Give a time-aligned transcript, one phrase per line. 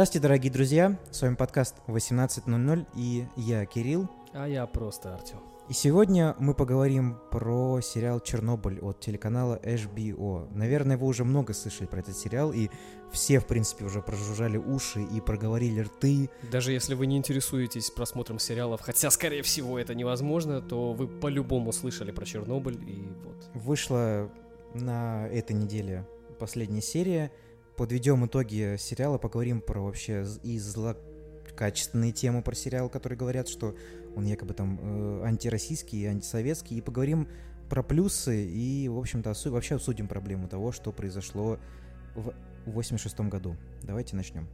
[0.00, 0.98] Здравствуйте, дорогие друзья!
[1.10, 4.08] С вами подкаст 18.00 и я, Кирилл.
[4.32, 5.40] А я просто Артем.
[5.68, 10.48] И сегодня мы поговорим про сериал «Чернобыль» от телеканала HBO.
[10.54, 12.70] Наверное, вы уже много слышали про этот сериал, и
[13.12, 16.30] все, в принципе, уже прожужжали уши и проговорили рты.
[16.50, 21.72] Даже если вы не интересуетесь просмотром сериалов, хотя, скорее всего, это невозможно, то вы по-любому
[21.72, 23.50] слышали про Чернобыль, и вот.
[23.52, 24.30] Вышла
[24.72, 26.06] на этой неделе
[26.38, 27.30] последняя серия.
[27.80, 33.74] Подведем итоги сериала, поговорим про вообще и злокачественные темы про сериал, которые говорят, что
[34.14, 37.26] он якобы там э, антироссийский антисоветский, и поговорим
[37.70, 41.58] про плюсы и, в общем-то, осу- вообще обсудим проблему того, что произошло
[42.14, 42.34] в
[42.66, 43.56] 86 году.
[43.82, 44.46] Давайте начнем.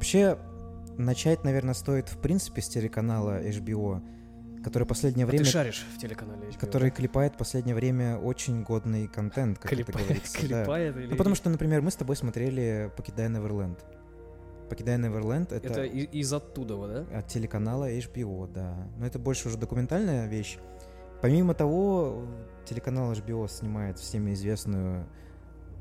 [0.00, 0.38] Вообще,
[0.96, 4.00] начать, наверное, стоит, в принципе, с телеканала HBO,
[4.64, 5.44] который последнее А время...
[5.44, 6.96] Ты шаришь в телеканале HBO, который да?
[6.96, 10.32] клепает в последнее время очень годный контент, как это Клепает- говорится.
[10.40, 10.46] да.
[10.64, 11.06] клепает или...
[11.08, 13.78] Ну, потому что, например, мы с тобой смотрели «Покидая Неверленд».
[14.70, 17.18] «Покидая Неверленд»— это, Это из оттуда, да?
[17.18, 18.88] от телеканала HBO, да.
[18.96, 20.56] Но это больше уже документальная вещь.
[21.20, 22.24] Помимо того,
[22.64, 25.06] телеканал HBO снимает всеми известную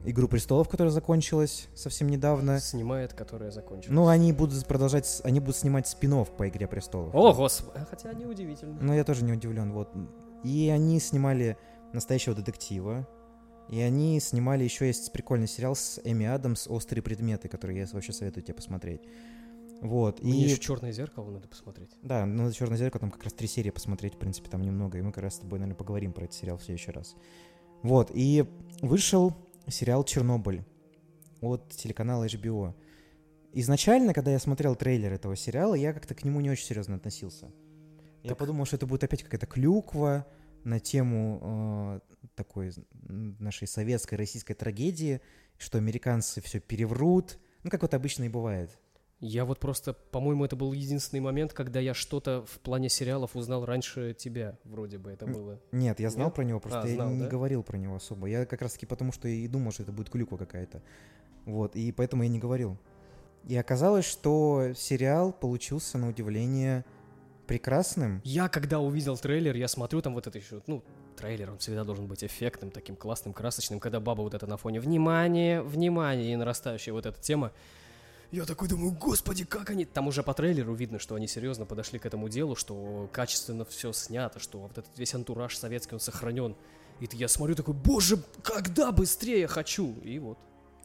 [0.05, 2.59] «Игру престолов», которая закончилась совсем недавно.
[2.59, 3.93] Снимает, которая закончилась.
[3.93, 7.13] Ну, они будут продолжать, они будут снимать спин по «Игре престолов».
[7.13, 7.85] О, господи.
[7.89, 8.77] Хотя неудивительно.
[8.81, 9.93] Ну, я тоже не удивлен, вот.
[10.43, 11.57] И они снимали
[11.93, 13.07] «Настоящего детектива»,
[13.69, 18.13] и они снимали еще есть прикольный сериал с Эми Адамс «Острые предметы», который я вообще
[18.13, 19.01] советую тебе посмотреть.
[19.81, 20.49] Вот, Мне и...
[20.49, 21.91] еще черное зеркало надо посмотреть.
[22.01, 24.97] Да, ну, на «Черное зеркало» там как раз три серии посмотреть, в принципе, там немного,
[24.97, 27.15] и мы как раз с тобой, наверное, поговорим про этот сериал в следующий раз.
[27.83, 28.45] Вот, и
[28.81, 29.33] вышел
[29.71, 30.63] сериал «Чернобыль»
[31.41, 32.73] от телеканала HBO.
[33.53, 37.51] Изначально, когда я смотрел трейлер этого сериала, я как-то к нему не очень серьезно относился.
[38.23, 40.27] Я Так- подумал, что это будет опять какая-то клюква
[40.63, 41.99] на тему э,
[42.35, 45.21] такой нашей советской, российской трагедии,
[45.57, 48.77] что американцы все переврут, ну, как вот обычно и бывает.
[49.19, 53.65] Я вот просто, по-моему, это был единственный момент, когда я что-то в плане сериалов узнал
[53.65, 55.59] раньше тебя, вроде бы это было.
[55.73, 56.35] Нет, я знал Нет?
[56.35, 57.27] про него, просто А, я знал, не да?
[57.27, 58.27] говорил про него особо.
[58.27, 60.81] Я как раз таки потому, что и думал, что это будет клюква какая-то.
[61.45, 62.77] Вот, и поэтому я не говорил.
[63.45, 66.85] И оказалось, что сериал получился, на удивление,
[67.45, 68.21] прекрасным.
[68.23, 70.83] Я, когда увидел трейлер, я смотрю, там вот это еще, ну,
[71.17, 74.79] трейлер, он всегда должен быть эффектным, таким классным, красочным, когда баба вот это на фоне
[74.79, 75.61] «Внимание!
[75.61, 77.51] Внимание!» и нарастающая вот эта тема.
[78.31, 79.85] Я такой думаю, господи, как они...
[79.85, 83.91] Там уже по трейлеру видно, что они серьезно подошли к этому делу, что качественно все
[83.91, 86.55] снято, что вот этот весь антураж советский, он сохранен.
[86.99, 89.95] И я смотрю такой, боже, когда быстрее хочу!
[90.03, 90.37] И вот.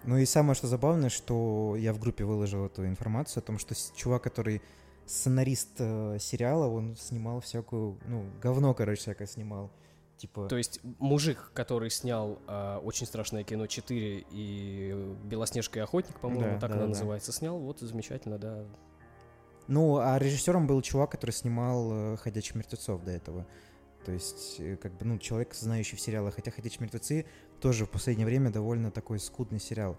[0.05, 3.75] Ну и самое, что забавное, что я в группе выложил эту информацию о том, что
[3.95, 4.63] чувак, который
[5.07, 9.71] сценарист э, сериала, он снимал всякую, ну, говно, короче, всякое снимал.
[10.17, 10.47] Типа...
[10.47, 16.53] То есть мужик, который снял а, «Очень страшное кино 4» и «Белоснежка и охотник», по-моему,
[16.55, 16.89] Да, так да, она да.
[16.91, 18.65] называется, снял, вот замечательно, да.
[19.67, 23.47] Ну, а режиссером был чувак, который снимал э, «Ходячих мертвецов» до этого.
[24.05, 26.35] То есть, э, как бы, ну, человек, знающий в сериалах.
[26.35, 27.27] Хотя «Ходячие мертвецы»
[27.61, 29.99] тоже в последнее время довольно такой скудный сериал.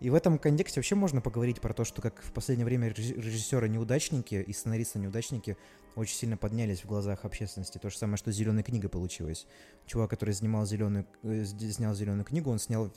[0.00, 3.16] И в этом контексте вообще можно поговорить про то, что как в последнее время реж-
[3.16, 5.56] режиссеры-неудачники и сценаристы-неудачники
[5.98, 7.78] очень сильно поднялись в глазах общественности.
[7.78, 9.46] То же самое, что с «Зеленой книгой» получилось.
[9.86, 12.90] Чувак, который снимал зеленую, э, снял «Зеленую книгу», он снял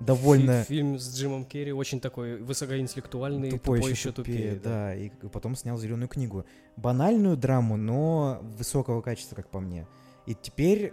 [0.00, 0.62] довольно...
[0.64, 4.54] Фи- Фильм с Джимом Керри очень такой высокоинтеллектуальный, тупой, тупой, еще еще тупее.
[4.54, 4.70] да.
[4.70, 4.94] да.
[4.94, 6.44] и потом снял зеленую книгу.
[6.76, 9.86] Банальную драму, но высокого качества, как по мне.
[10.26, 10.92] И теперь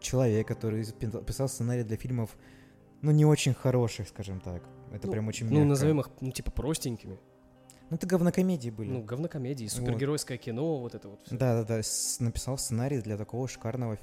[0.00, 2.36] человек, который пи- писал сценарий для фильмов
[3.02, 4.62] ну, не очень хороших, скажем так.
[4.92, 5.68] Это Ну, прям очень Ну, мягко.
[5.68, 7.18] назовем их, ну, типа, простенькими.
[7.88, 8.90] Ну, это говнокомедии были.
[8.90, 11.36] Ну, говнокомедии, супергеройское кино, вот это вот все.
[11.36, 11.76] Да-да-да,
[12.18, 13.98] написал сценарий для такого шикарного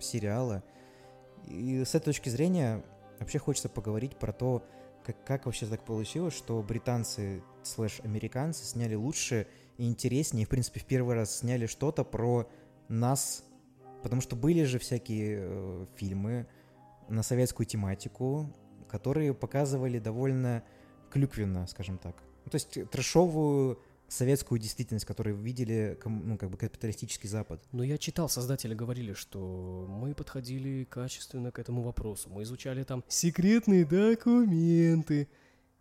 [0.00, 0.62] сериала.
[1.46, 2.84] И с этой точки зрения
[3.18, 4.62] вообще хочется поговорить про то,
[5.04, 9.46] как, как вообще так получилось, что британцы слэш американцы сняли лучше
[9.78, 12.48] и интереснее, и, в принципе, в первый раз сняли что-то про
[12.88, 13.44] нас,
[14.02, 16.46] потому что были же всякие э, фильмы
[17.08, 18.52] на советскую тематику,
[18.88, 20.62] которые показывали довольно
[21.10, 22.22] клюквенно, скажем так.
[22.44, 23.78] Ну, то есть трэшовую
[24.12, 27.62] советскую действительность, которую видели, ну, как бы капиталистический Запад.
[27.72, 32.28] Но я читал, создатели говорили, что мы подходили качественно к этому вопросу.
[32.30, 35.28] Мы изучали там секретные документы.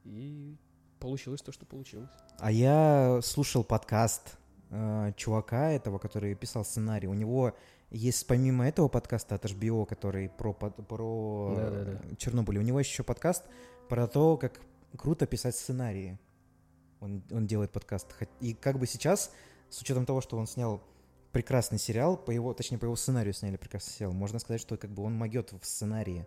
[0.06, 0.56] И
[1.00, 2.10] получилось то, что получилось.
[2.40, 4.38] А я слушал подкаст
[4.70, 7.08] э, чувака этого, который писал сценарий.
[7.08, 7.54] У него
[7.90, 12.16] есть помимо этого подкаста от HBO, который про, под- про э.
[12.18, 13.44] Чернобыль, у него еще подкаст
[13.90, 14.62] про то, как
[14.98, 16.18] круто писать сценарии.
[17.02, 18.08] Он, он делает подкаст.
[18.40, 19.32] И как бы сейчас,
[19.70, 20.82] с учетом того, что он снял
[21.32, 24.92] прекрасный сериал, по его, точнее, по его сценарию сняли прекрасный сериал, можно сказать, что как
[24.92, 26.26] бы он могет в сценарии.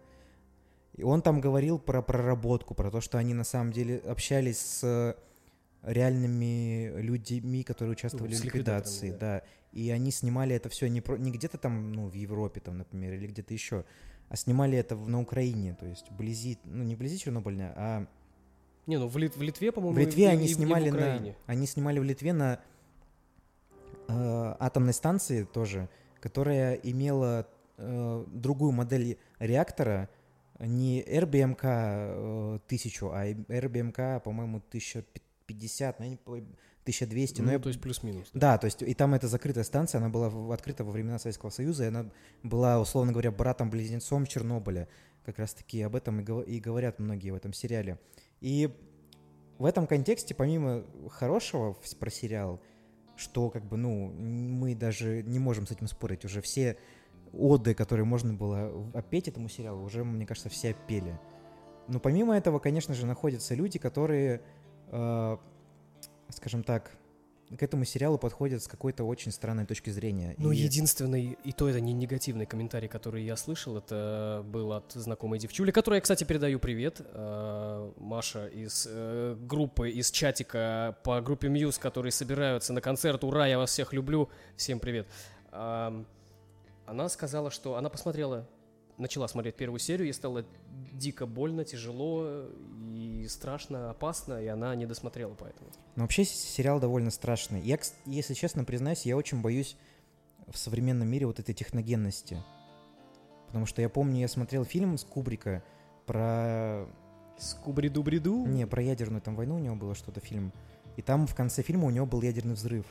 [0.94, 5.16] И он там говорил про проработку, про то, что они на самом деле общались с
[5.82, 9.42] реальными людьми, которые участвовали Ну, в ликвидации, ликвидаторами, да.
[9.72, 13.14] И они снимали это все не, про, не где-то там, ну, в Европе, там, например,
[13.14, 13.84] или где-то еще,
[14.28, 18.06] а снимали это в- на Украине, то есть вблизи, ну, не вблизи Чернобыля, а
[18.86, 20.90] Не, ну в, Лит- в Литве, по-моему, в Литве и- они и- и в снимали
[20.90, 22.60] на, они снимали в Литве на
[24.08, 25.88] э, атомной станции тоже,
[26.20, 27.46] которая имела
[27.78, 30.08] э, другую модель реактора,
[30.60, 36.42] не RBMK э, 1000, а RBMK, по-моему, 1050, ну, я не помню,
[36.84, 38.28] 1200, но Ну, я то есть плюс-минус.
[38.34, 41.84] да, то есть и там эта закрытая станция, она была открыта во времена Советского Союза,
[41.84, 42.06] и она
[42.42, 44.86] была, условно говоря, братом-близнецом Чернобыля.
[45.24, 47.98] Как раз-таки об этом и, гов- и говорят многие в этом сериале.
[48.44, 48.68] И
[49.56, 52.60] в этом контексте, помимо хорошего про сериал,
[53.16, 56.76] что как бы, ну, мы даже не можем с этим спорить, уже все
[57.32, 61.18] оды, которые можно было опеть этому сериалу, уже, мне кажется, все опели.
[61.88, 64.42] Но помимо этого, конечно же, находятся люди, которые,
[64.88, 65.36] э,
[66.28, 66.98] скажем так,
[67.56, 70.34] к этому сериалу подходят с какой-то очень странной точки зрения.
[70.38, 74.92] Ну, И- единственный, и то это не негативный комментарий, который я слышал, это был от
[74.92, 77.00] знакомой девчули, которой я, кстати, передаю привет.
[77.04, 83.22] э, Маша из э, группы, из чатика по группе Мьюз, которые собираются на концерт.
[83.24, 84.28] Ура, я вас всех люблю.
[84.56, 85.06] Всем привет.
[86.86, 88.46] Она сказала, что она посмотрела,
[88.98, 90.44] начала смотреть первую серию, ей стало
[90.92, 92.46] дико больно, тяжело
[92.92, 95.68] и страшно, опасно, и она не досмотрела поэтому.
[95.96, 97.60] Но вообще с- сериал довольно страшный.
[97.60, 99.76] Я, если честно признаюсь, я очень боюсь
[100.46, 102.42] в современном мире вот этой техногенности.
[103.46, 105.62] Потому что я помню, я смотрел фильм с Кубрика
[106.06, 106.86] про...
[107.38, 108.46] Скубри-дубри-ду.
[108.46, 110.52] Не, про ядерную там войну у него было что-то фильм.
[110.96, 112.86] И там в конце фильма у него был ядерный взрыв.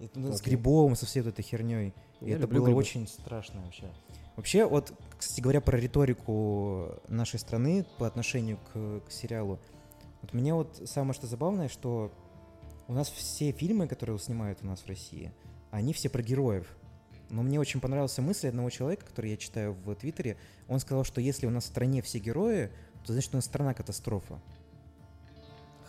[0.00, 1.94] И, ну, С грибом, со всей вот этой херней.
[2.20, 2.78] И это было грибы.
[2.78, 3.84] очень страшно вообще.
[4.36, 9.58] Вообще, вот, кстати говоря, про риторику нашей страны по отношению к, к сериалу.
[10.22, 12.12] Вот мне вот самое что забавное, что
[12.88, 15.32] у нас все фильмы, которые снимают у нас в России,
[15.70, 16.66] они все про героев.
[17.30, 20.36] Но мне очень понравилась мысль одного человека, который я читаю в Твиттере.
[20.68, 22.70] Он сказал, что если у нас в стране все герои,
[23.04, 24.40] то значит у нас страна катастрофа.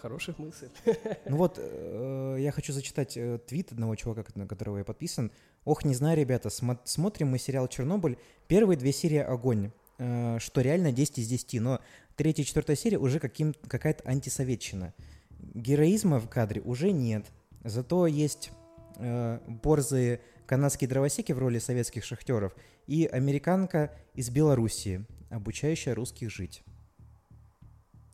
[0.04, 0.68] Хорошая мысль.
[1.30, 5.32] Ну вот, э, я хочу зачитать э, твит одного чувака, на которого я подписан.
[5.64, 8.18] Ох, не знаю, ребята, смо- смотрим мы сериал «Чернобыль».
[8.50, 11.80] Первые две серии огонь, э, что реально 10 из 10, но
[12.18, 14.94] третья и четвертая серия уже каким, какая-то антисоветчина.
[15.40, 17.28] Героизма в кадре уже нет.
[17.64, 18.52] Зато есть
[18.98, 22.54] э, борзые канадские дровосеки в роли советских шахтеров
[22.88, 26.62] и американка из Белоруссии, обучающая русских жить.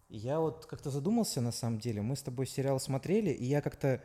[0.09, 2.01] Я вот как-то задумался, на самом деле.
[2.01, 4.01] Мы с тобой сериал смотрели, и я как-то...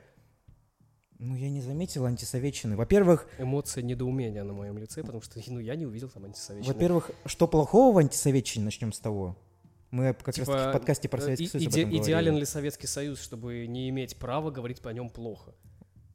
[1.19, 2.77] Ну, я не заметил антисоветчины.
[2.77, 6.75] Во-первых, Эмоция недоумения на моем лице, потому что ну, я не увидел там антисоветчины.
[6.75, 9.39] во-первых, что плохого в антисоветчине, начнем с того.
[9.91, 12.03] Мы как раз таки в подкасте про э, Советский и- Союз иде- этом говорили.
[12.03, 15.55] идеален ли Советский Союз, чтобы не иметь права говорить по нем плохо?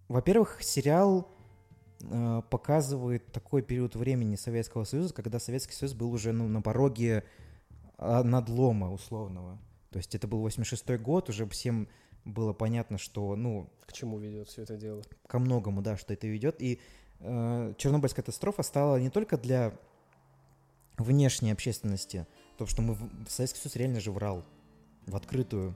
[0.09, 1.29] Во-первых, сериал
[2.01, 7.23] э, показывает такой период времени Советского Союза, когда Советский Союз был уже ну, на пороге
[7.97, 9.57] а, надлома условного.
[9.91, 11.87] То есть это был 86-й год, уже всем
[12.25, 15.01] было понятно, что, ну, К чему ведет все это дело?
[15.27, 16.61] ко многому, да, что это ведет.
[16.61, 16.79] И
[17.19, 19.73] э, Чернобыльская катастрофа стала не только для
[20.97, 22.27] внешней общественности,
[22.57, 24.43] то, что мы в- Советский Союз реально же врал
[25.07, 25.75] в открытую.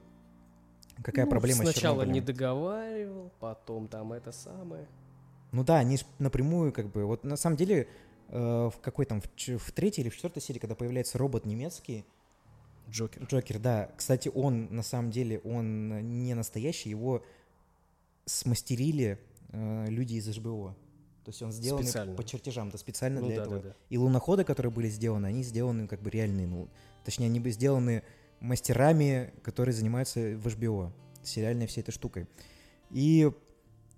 [1.03, 4.87] Какая Ну, проблема с Сначала не договаривал, потом там это самое.
[5.51, 7.05] Ну да, они напрямую как бы...
[7.05, 7.87] Вот на самом деле
[8.27, 8.37] э,
[8.71, 9.27] в какой там, в,
[9.57, 12.05] в третьей или в четвертой серии, когда появляется робот немецкий,
[12.89, 13.23] Джокер.
[13.23, 13.89] Джокер, да.
[13.95, 17.23] Кстати, он на самом деле, он не настоящий, его
[18.25, 20.73] смастерили э, люди из HBO.
[21.23, 22.15] То есть он сделан Специально.
[22.15, 23.59] по чертежам, да, специально Ну для да, этого.
[23.61, 23.75] да, да.
[23.89, 26.67] И луноходы, которые были сделаны, они сделаны как бы реальные, ну,
[27.05, 28.03] точнее, они сделаны
[28.41, 30.91] мастерами, которые занимаются в HBO,
[31.23, 32.27] сериальной всей этой штукой.
[32.91, 33.31] И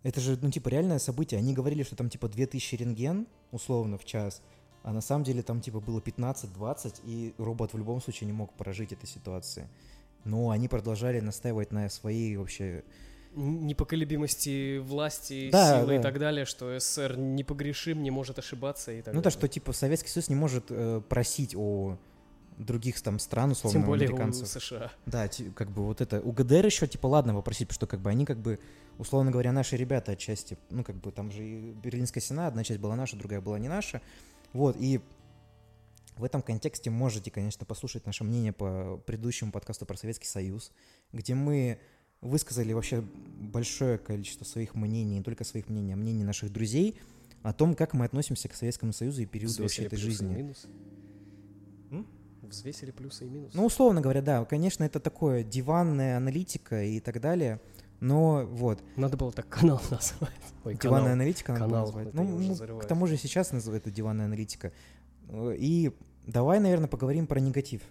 [0.03, 1.39] это же, ну, типа, реальное событие.
[1.39, 4.43] Они говорили, что там, типа, 2000 рентген, условно, в час,
[4.85, 8.53] а на самом деле там, типа, было 15-20, и робот в любом случае не мог
[8.53, 9.67] прожить этой ситуации.
[10.25, 12.83] Но они продолжали настаивать на своей вообще...
[13.33, 16.03] Непоколебимости власти, Да, силы и да.
[16.03, 19.23] так далее, что СССР непогрешим, не может ошибаться и так ну, далее.
[19.23, 21.97] то, что, типа, Советский Союз не может э, просить о
[22.59, 24.47] других там стран, условно, Тем у более у американцев.
[24.47, 24.91] США.
[25.07, 26.21] Да, как бы вот это.
[26.21, 28.59] У ГДР еще, типа, ладно попросить, потому что, как бы, они, как бы,
[28.99, 32.79] условно говоря, наши ребята отчасти, ну, как бы, там же и Берлинская стена, одна часть
[32.79, 33.99] была наша, другая была не наша.
[34.55, 35.01] Вот, и
[36.15, 40.71] в этом контексте можете, конечно, послушать наше мнение по предыдущему подкасту про Советский Союз,
[41.11, 41.77] где мы
[42.21, 46.97] высказали вообще большое количество своих мнений, не только своих мнений, а мнений наших друзей
[47.43, 50.11] о том, как мы относимся к Советскому Союзу и периоду вообще Взвесили этой плюсы и
[50.11, 50.33] жизни.
[50.33, 50.67] минусы.
[51.91, 52.07] М?
[52.43, 53.57] Взвесили плюсы и минусы.
[53.57, 57.59] Ну, условно говоря, да, конечно, это такое диванная аналитика и так далее,
[57.99, 60.31] но вот, Надо было так канал назвать.
[60.63, 61.13] Ой, диванная канал.
[61.13, 62.13] аналитика надо Канал, назвать.
[62.13, 64.71] Ну, ну, к тому же сейчас называют это диванная аналитика.
[65.31, 65.91] И
[66.25, 67.81] давай, наверное, поговорим про негатив.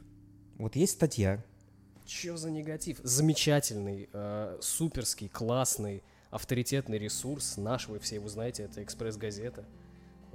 [0.59, 1.43] Вот есть статья,
[2.07, 3.01] Чё за негатив?
[3.03, 9.65] Замечательный, э, суперский, классный, авторитетный ресурс наш, вы все его знаете, это «Экспресс-газета».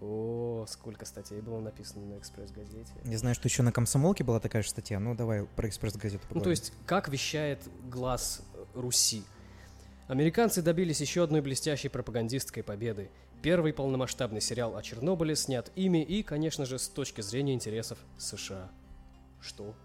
[0.01, 2.91] О, сколько статей было написано на «Экспресс-газете».
[3.03, 6.27] я знаю, что еще на комсомолке была такая же статья, ну давай про экспресс-газету Ну,
[6.29, 6.43] поговорим.
[6.45, 7.59] то есть, как вещает
[7.89, 8.41] глаз
[8.73, 9.23] Руси?
[10.09, 13.11] Американцы добились еще одной блестящей пропагандистской победы.
[13.43, 18.71] Первый полномасштабный сериал о Чернобыле снят ими и, конечно же, с точки зрения интересов США.
[19.39, 19.75] Что?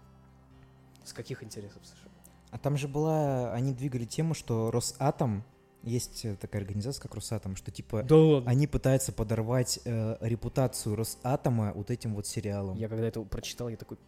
[1.03, 2.09] С каких интересов США?
[2.49, 5.43] А там же была, они двигали тему, что Росатом,
[5.83, 8.49] есть э, такая организация, как Росатом, что типа Да ладно.
[8.49, 12.77] они пытаются подорвать э, репутацию Росатома вот этим вот сериалом.
[12.77, 13.99] Я когда это прочитал, я такой...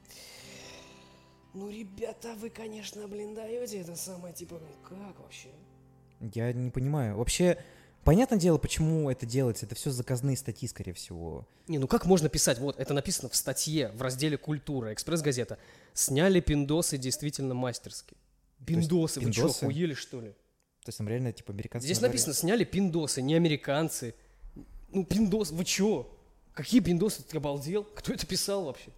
[1.53, 5.49] Ну, ребята, вы, конечно, блин, даете это самое, типа, как вообще?
[6.19, 7.17] Я не понимаю.
[7.17, 7.57] Вообще,
[8.03, 9.65] понятное дело, почему это делается.
[9.65, 11.47] Это все заказные статьи, скорее всего.
[11.67, 12.59] Не, ну как можно писать?
[12.59, 15.57] Вот, это написано в статье, в разделе «Культура», «Экспресс-газета».
[15.93, 18.15] Сняли пиндосы действительно мастерски.
[18.59, 19.63] есть Пиндосы, вы что, пиндосы?
[19.63, 20.29] охуели, что ли?
[20.29, 21.85] То есть там реально, типа, американцы...
[21.85, 24.15] Здесь назвали- написано, сняли пиндосы, не американцы.
[24.89, 26.09] Ну, пиндос, вы чё?
[26.53, 27.21] Какие пиндосы?
[27.23, 27.83] Ты обалдел?
[27.83, 28.89] Кто это писал вообще?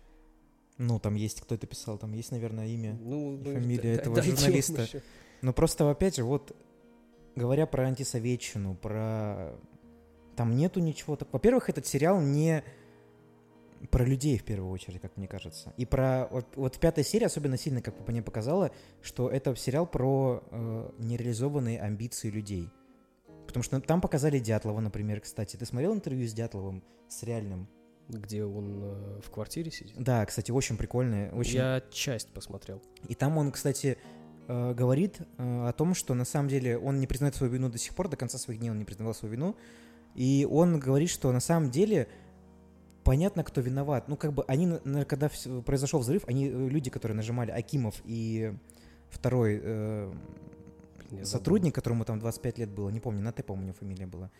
[0.77, 2.93] Ну, там есть, кто это писал, там есть, наверное, имя.
[3.01, 4.88] Ну, И ну, фамилия д- этого дойдём журналиста.
[5.41, 6.55] Но просто, опять же, вот,
[7.36, 9.55] говоря про антисоветчину, про...
[10.36, 11.31] Там нету ничего так.
[11.33, 12.63] Во-первых, этот сериал не
[13.91, 15.74] про людей, в первую очередь, как мне кажется.
[15.77, 16.27] И про...
[16.31, 18.71] Вот, вот пятая серия особенно сильно, как бы ней показала,
[19.01, 22.69] что это сериал про э, нереализованные амбиции людей.
[23.48, 25.55] Потому что там показали Дятлова, например, кстати.
[25.55, 27.67] Ты смотрел интервью с Дятловым, с реальным?
[28.07, 29.95] Где он э, в квартире сидит?
[29.98, 31.31] Да, кстати, очень прикольное.
[31.31, 31.55] Очень...
[31.55, 32.81] Я часть посмотрел.
[33.07, 33.98] И там он, кстати,
[34.50, 37.77] э, говорит э, о том, что на самом деле он не признает свою вину до
[37.77, 39.56] сих пор, до конца своих дней он не признавал свою вину.
[40.15, 42.08] И он говорит, что на самом деле
[43.03, 44.08] понятно, кто виноват.
[44.08, 44.74] Ну, как бы они,
[45.08, 45.29] когда
[45.65, 48.53] произошел взрыв, они, э, люди, которые нажимали, Акимов и
[49.10, 50.13] второй э,
[51.12, 54.32] я сотрудник, которому там 25 лет было, не помню, на Т, по-моему, фамилия была.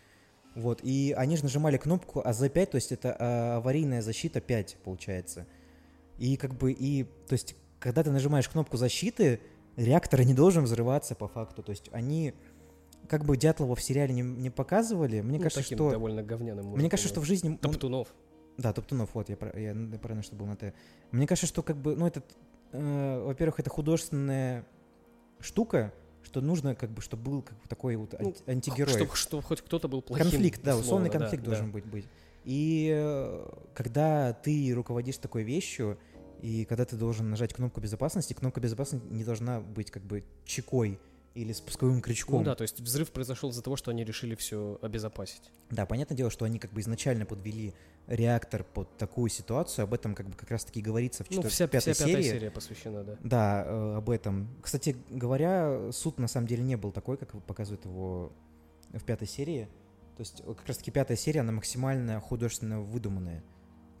[0.54, 5.46] Вот, и они же нажимали кнопку АЗ-5, то есть это а, аварийная защита 5, получается.
[6.18, 9.40] И как бы, и, то есть, когда ты нажимаешь кнопку защиты,
[9.76, 11.62] реактор не должен взрываться по факту.
[11.62, 12.34] То есть они,
[13.08, 15.90] как бы Дятлова в сериале не, не показывали, мне Ну, кажется, что...
[15.90, 16.66] довольно говняным.
[16.72, 17.50] Мне кажется, что в жизни...
[17.50, 18.08] он- Топтунов.
[18.58, 20.74] да, Топтунов, вот, я, про- я, правильно, что был на Т.
[21.10, 22.24] Мне кажется, что как бы, ну, этот,
[22.72, 24.66] э, во-первых, это художественная
[25.38, 28.92] штука, что нужно, как бы, чтобы был как бы, такой вот Ну, анти- антигерой.
[28.92, 30.24] Чтобы что, хоть кто-то был плохим.
[30.30, 31.50] конфликт, да, условный условно, да, конфликт да.
[31.50, 32.06] должен быть, быть.
[32.44, 35.98] И э, когда ты руководишь такой вещью,
[36.42, 40.98] и когда ты должен нажать кнопку безопасности, кнопка безопасности не должна быть как бы чекой
[41.34, 42.40] или спусковым крючком.
[42.40, 45.42] Ну да, то есть взрыв произошел из-за того, что они решили все обезопасить.
[45.70, 47.72] Да, понятное дело, что они как бы изначально подвели
[48.08, 51.68] реактор под такую ситуацию, об этом как бы как раз-таки говорится в Ну, четвер- вся,
[51.68, 52.38] пятой вся пятая серии.
[52.38, 53.16] серия посвящена, да.
[53.22, 54.48] Да, э, об этом.
[54.60, 58.32] Кстати говоря, суд на самом деле не был такой, как показывает его
[58.92, 59.68] в пятой серии.
[60.16, 63.44] То есть э, как раз таки пятая серия, она максимально художественно выдуманная.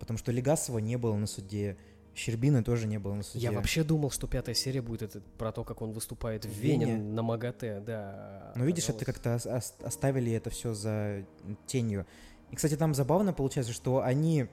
[0.00, 1.76] Потому что Легасова не было на суде,
[2.20, 3.44] Щербины тоже не было на суде.
[3.46, 6.84] Я вообще думал, что пятая серия будет это, про то, как он выступает в Вене,
[6.84, 6.98] Вене.
[6.98, 8.52] на МАГАТЭ, да.
[8.56, 11.24] Но видишь, это как-то ос- ос- оставили это все за
[11.66, 12.06] тенью.
[12.50, 14.48] И, кстати, там забавно получается, что они...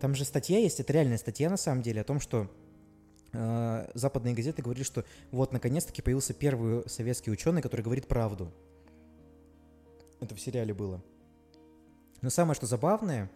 [0.00, 2.50] Там же статья есть, это реальная статья на самом деле, о том, что
[3.34, 8.50] э, западные газеты говорили, что вот наконец-таки появился первый советский ученый, который говорит правду.
[10.20, 11.02] Это в сериале было.
[12.22, 13.30] Но самое, что забавное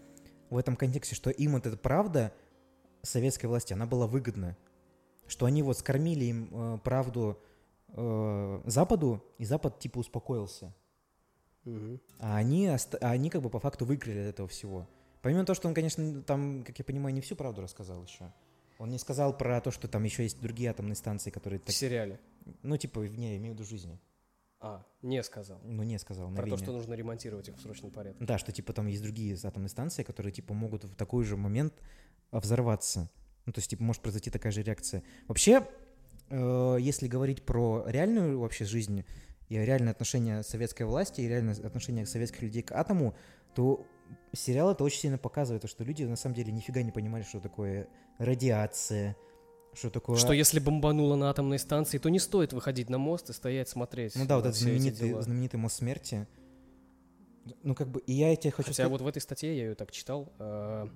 [0.48, 2.32] в этом контексте, что им вот эта правда
[3.04, 4.56] советской власти, она была выгодна.
[5.26, 7.40] Что они вот скормили им э, правду
[7.88, 10.74] э, Западу, и Запад типа успокоился.
[11.64, 12.00] Мгм.
[12.18, 14.86] А они, а они как бы по факту выиграли от этого всего.
[15.22, 18.30] Помимо того, что он, конечно, там, как я понимаю, не всю правду рассказал еще.
[18.78, 21.60] Он не сказал про то, что там еще есть другие атомные станции, которые...
[21.60, 22.20] В так- сериале.
[22.62, 23.98] ну, типа, не, я имею в виду жизни.
[24.60, 25.60] А, не сказал.
[25.62, 28.24] Ну, не сказал, Про то, что нужно ремонтировать их в срочном порядке.
[28.24, 31.74] Да, что типа там есть другие атомные станции, которые типа могут в такой же момент
[32.40, 33.10] взорваться.
[33.46, 35.02] Ну, то есть, типа, может произойти такая же реакция.
[35.28, 35.66] Вообще,
[36.30, 39.04] э, если говорить про реальную вообще жизнь
[39.48, 43.14] и реальное отношение советской власти и реальное отношение советских людей к атому,
[43.54, 43.86] то
[44.32, 47.88] сериал это очень сильно показывает, что люди на самом деле нифига не понимали, что такое
[48.18, 49.16] радиация,
[49.74, 50.16] что такое...
[50.16, 54.14] Что если бомбануло на атомной станции, то не стоит выходить на мост и стоять смотреть.
[54.16, 56.26] Ну да, вот этот знаменитый, знаменитый мост смерти.
[57.62, 58.90] Ну, как бы, и я тебе хочу Хотя сказать...
[58.90, 60.88] вот в этой статье, я ее так читал, э,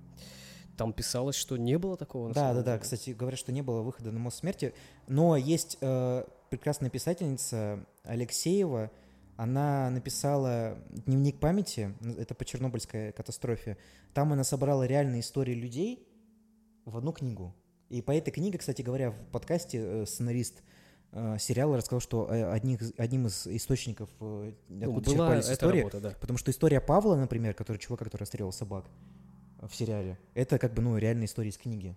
[0.79, 2.33] там писалось, что не было такого.
[2.33, 2.79] Да, да, да.
[2.79, 4.73] Кстати, говорят, что не было выхода на мост смерти.
[5.09, 8.91] Но есть э, прекрасная писательница Алексеева.
[9.37, 11.95] Она написала дневник памяти.
[12.17, 13.77] Это по Чернобыльской катастрофе.
[14.15, 16.07] Там она собрала реальные истории людей
[16.85, 17.55] в одну книгу.
[17.89, 20.63] И по этой книге, кстати говоря, в подкасте э, сценарист
[21.11, 25.79] э, сериала рассказал, что э, одних, одним из источников, Ну, откуда была черпались эта истории,
[25.81, 26.15] работа, да.
[26.21, 28.85] Потому что история Павла, например, который чувака, который расстрелял собак
[29.67, 31.97] в сериале, это как бы, ну, реальная история из книги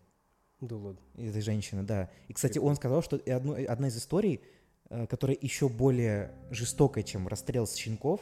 [0.62, 1.00] Да ладно.
[1.17, 2.10] этой женщины, да.
[2.28, 4.41] И, кстати, он сказал, что одну- одна из историй,
[4.89, 8.21] э, которая еще более жестокая, чем расстрел щенков,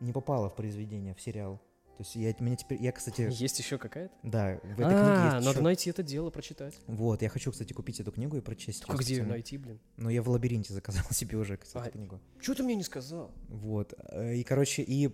[0.00, 1.60] не попала в произведение, в сериал.
[1.96, 4.12] То есть я, меня теперь, я, кстати, Есть еще какая-то?
[4.24, 6.74] да, в этой А, книге есть надо ещё- найти это дело, прочитать.
[6.88, 8.82] Вот, я хочу, кстати, купить эту книгу и прочесть.
[8.88, 9.78] Её где ее найти, блин?
[9.96, 12.18] Ну, я в лабиринте заказал себе уже, кстати, А, книгу.
[12.40, 13.30] Что ты мне не сказал?
[13.48, 13.94] Вот.
[14.10, 15.08] э, И, короче, и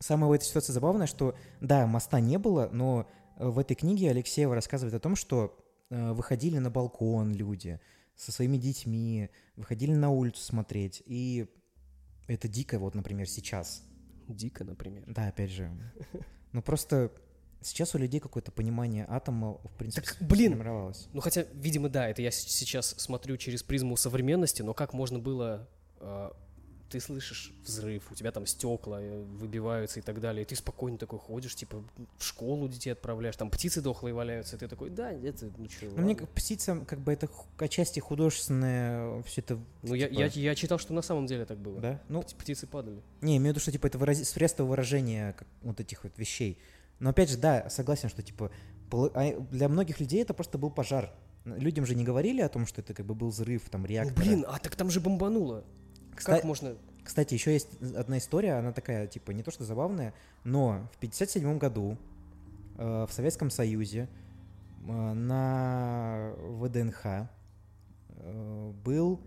[0.00, 4.10] самое в этой ситуации забавное, что, да, моста не было, но э, в этой книге
[4.10, 5.56] Алексеева рассказывает о том, что
[5.90, 7.80] э, выходили на балкон люди
[8.16, 11.46] со своими детьми, выходили на улицу смотреть, и
[12.26, 13.82] это дико, вот, например, сейчас.
[14.28, 15.04] Дико, например.
[15.06, 15.70] Да, опять же.
[16.52, 17.12] Ну, просто
[17.60, 20.52] сейчас у людей какое-то понимание атома, в принципе, Так, блин!
[20.52, 21.08] сформировалось.
[21.12, 25.68] Ну, хотя, видимо, да, это я сейчас смотрю через призму современности, но как можно было...
[26.88, 30.56] э, ты слышишь взрыв, у тебя там стекла э, выбиваются и так далее, и ты
[30.56, 31.82] спокойно такой ходишь, типа,
[32.16, 35.86] в школу детей отправляешь, там птицы дохлые валяются, и ты такой, да, это, ну что,
[35.86, 39.58] Ну, мне как птица, как бы это отчасти художественное, все это...
[39.82, 41.80] Ну, я, типа, я, я читал, что на самом деле так было.
[41.80, 42.02] Да?
[42.08, 43.00] Ну, Пти- Птицы падали.
[43.20, 44.22] Не, имею в виду, что типа это вырази...
[44.24, 46.58] средство выражения как, вот этих вот вещей.
[46.98, 48.50] Но опять же, да, согласен, что типа
[48.90, 51.12] а для многих людей это просто был пожар.
[51.44, 54.16] Людям же не говорили о том, что это как бы был взрыв там Ну, реактора.
[54.24, 55.64] блин, а так там же бомбануло.
[56.18, 56.76] Кста- Как можно...
[57.04, 60.12] Кстати, еще есть одна история, она такая, типа, не то что забавная,
[60.44, 61.96] но в 57 году
[62.76, 64.08] э, в Советском Союзе
[64.86, 69.20] э, на ВДНХ э, был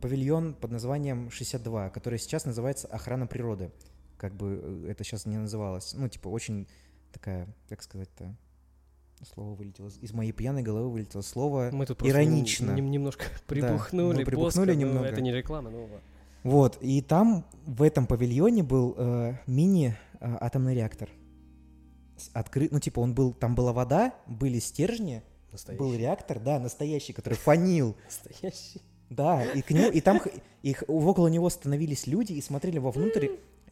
[0.00, 3.72] павильон под названием 62, который сейчас называется «Охрана природы».
[4.16, 5.92] Как бы э, это сейчас не называлось.
[5.94, 6.68] Ну, типа, очень
[7.12, 8.34] такая, как сказать-то,
[9.34, 9.88] слово вылетело.
[10.00, 12.72] из- моей пьяной головы вылетело слово Мы тут иронично.
[12.72, 15.06] нем- немножко прибухнули, мы прибухнули боска, но немного.
[15.06, 16.00] это не реклама, ладно.
[16.44, 21.08] Вот, и там, в этом павильоне был э, мини-атомный реактор.
[22.16, 25.78] С откры- Ну, типа, он был, там была вода, были стержни, Настоящий.
[25.80, 28.82] был реактор, да, настоящий, который фанил, Настоящий.
[29.10, 30.20] да, и к нему, и там
[30.62, 33.28] их, около него становились люди и смотрели вовнутрь.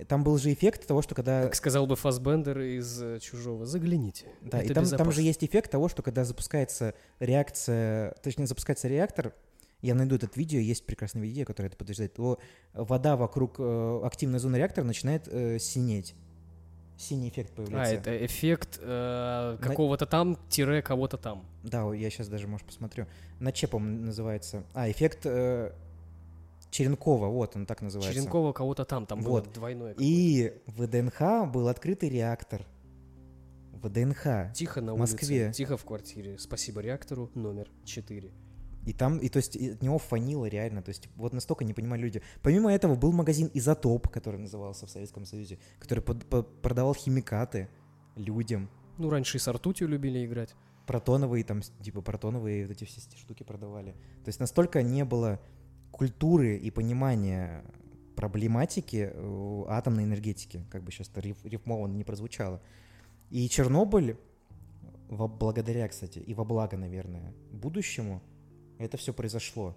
[0.08, 1.42] Там был же эффект того, что когда...
[1.42, 4.26] Как сказал бы Фасбендер из э, «Чужого», загляните.
[4.40, 8.88] Да, Это и там, там же есть эффект того, что когда запускается реакция, точнее, запускается
[8.88, 9.34] реактор,
[9.82, 12.38] я найду это видео, есть прекрасное видео, которое это подтверждает, то
[12.72, 16.14] вода вокруг э, активной зоны реактора начинает э, синеть.
[16.96, 17.94] Синий эффект А, появляется.
[17.96, 21.44] это эффект э, какого-то там, тире кого-то там.
[21.64, 23.06] Да, о, я сейчас даже, может, посмотрю.
[23.40, 24.62] На чепом называется.
[24.72, 25.72] А, эффект э,
[26.70, 28.14] Черенкова, вот он так называется.
[28.14, 29.44] Черенкова кого-то там, там Вот.
[29.44, 29.94] было двойное.
[29.98, 32.64] И в ВДНХ был открытый реактор.
[33.82, 34.52] ВДНХ.
[34.54, 35.52] Тихо на в улице, Москве.
[35.52, 36.38] тихо в квартире.
[36.38, 38.30] Спасибо реактору номер 4.
[38.84, 41.72] И там, и то есть и от него фанило реально, то есть вот настолько не
[41.72, 42.22] понимали люди.
[42.42, 47.68] Помимо этого был магазин «Изотоп», который назывался в Советском Союзе, который под- по- продавал химикаты
[48.16, 48.68] людям,
[48.98, 50.54] Ну, раньше и с ртутью любили играть.
[50.86, 53.92] протоновые там, типа протоновые вот эти все штуки продавали.
[54.24, 55.38] То есть настолько не было
[55.92, 57.64] культуры и понимания
[58.16, 62.60] проблематики э, атомной энергетики, как бы сейчас это риф- рифмованно не прозвучало.
[63.30, 64.16] И Чернобыль,
[65.08, 68.20] во, благодаря, кстати, и во благо, наверное, будущему,
[68.82, 69.76] это все произошло.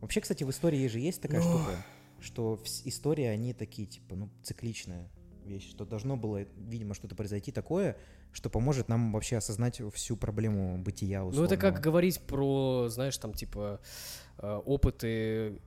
[0.00, 1.48] Вообще, кстати, в истории же есть такая Ну.
[1.58, 1.84] штука,
[2.20, 5.10] что истории, они такие, типа, ну, цикличная
[5.44, 7.96] вещь, что должно было, видимо, что-то произойти такое,
[8.32, 11.82] что поможет нам вообще осознать всю проблему бытия Ну, это как условного.
[11.82, 13.80] говорить про, знаешь, там, типа,
[14.38, 15.60] э, опыты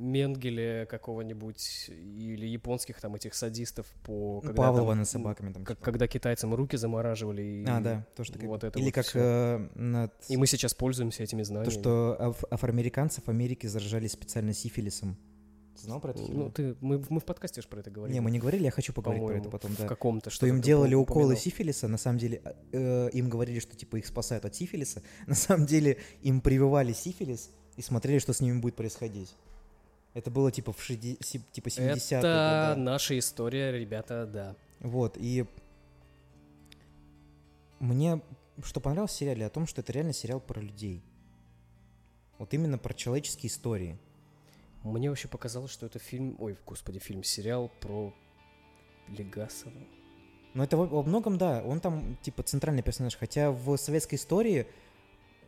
[0.00, 4.40] Менгеля какого-нибудь или японских там этих садистов по...
[4.42, 5.64] Ну, когда Павлова там, над собаками там.
[5.64, 5.84] как- типа.
[5.84, 7.42] когда китайцам руки замораживали.
[7.42, 8.48] И, А, да, тоже такая.
[8.48, 10.12] вот это Или вот как э, над...
[10.28, 11.72] И мы сейчас пользуемся этими знаниями.
[11.72, 15.16] То, что аф- афроамериканцев в Америке заражали специально сифилисом.
[15.76, 16.20] Ты знал про это?
[16.20, 18.14] Ну, ты, мы, мы в подкасте же про это говорили.
[18.14, 19.86] Не, мы не говорили, я хочу поговорить про это по-моему, потом, в да.
[19.86, 20.30] каком-то.
[20.30, 21.28] Что им делали упоминал.
[21.30, 25.34] уколы сифилиса, на самом деле э, им говорили, что типа их спасают от сифилиса, на
[25.34, 29.34] самом деле им прививали сифилис и смотрели, что с ними будет происходить.
[30.14, 32.80] Это было типа в шеди- си- типа 70-е Это годы.
[32.80, 34.56] наша история, ребята, да.
[34.80, 35.46] Вот, и
[37.78, 38.20] мне
[38.62, 41.02] что понравилось в сериале, о том, что это реально сериал про людей.
[42.38, 43.98] Вот именно про человеческие истории.
[44.82, 48.14] Мне вообще показалось, что это фильм, ой, господи, фильм, сериал про
[49.08, 49.72] Легасова.
[50.54, 54.66] Но это во, во многом, да, он там типа центральный персонаж, хотя в советской истории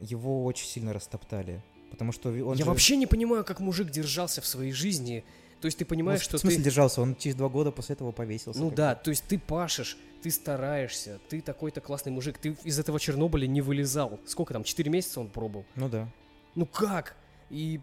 [0.00, 1.62] его очень сильно растоптали.
[1.92, 5.24] Потому что он Я же- вообще не понимаю, как мужик держался в своей жизни.
[5.60, 6.64] То есть ты Ну, понимаешь, в что смысле ты...
[6.64, 7.00] держался?
[7.02, 8.58] Он через два года после этого повесился.
[8.58, 12.98] Ну да, то есть ты пашешь, ты стараешься, ты такой-то классный мужик, ты из этого
[12.98, 14.18] Чернобыля не вылезал.
[14.26, 15.64] Сколько там, 4 месяца он пробовал?
[15.76, 16.08] Ну да.
[16.56, 17.14] Ну как?
[17.50, 17.80] И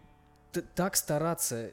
[0.75, 1.71] так стараться,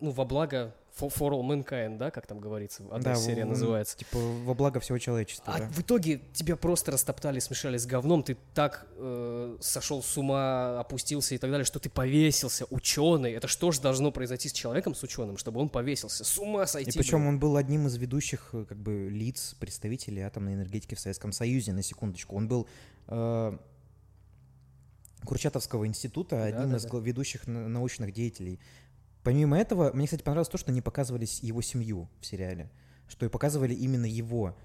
[0.00, 3.48] ну, во благо for, for all mankind, да, как там говорится, одна да, серия в-
[3.48, 3.96] называется.
[3.98, 5.68] Типа во благо всего человечества, А да.
[5.68, 11.34] в итоге тебя просто растоптали, смешали с говном, ты так э, сошел с ума, опустился
[11.34, 13.32] и так далее, что ты повесился, ученый.
[13.32, 16.24] Это что же должно произойти с человеком, с ученым, чтобы он повесился?
[16.24, 16.90] С ума сойти.
[16.90, 17.28] И причем блин.
[17.28, 21.72] он был одним из ведущих э, как бы лиц, представителей атомной энергетики в Советском Союзе,
[21.72, 22.36] на секундочку.
[22.36, 22.66] Он был
[23.08, 23.58] э,
[25.24, 26.88] Курчатовского института, одним из Да-да-да.
[26.88, 28.60] гла- ведущих на- научных деятелей.
[29.26, 32.70] Помимо этого, мне, кстати, понравилось то, что не показывали с- его семью в сериале,
[33.08, 34.56] что и показывали именно его.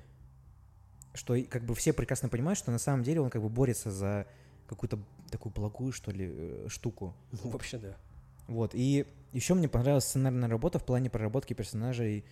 [1.15, 4.27] Что как бы все прекрасно понимают, что на самом деле он как бы борется за
[4.67, 4.99] какую-то
[5.31, 7.15] такую благую, что ли, э, штуку.
[7.43, 7.97] Ну, вообще да.
[8.47, 12.23] Вот, и еще мне понравилась сценарная работа в плане проработки персонажей,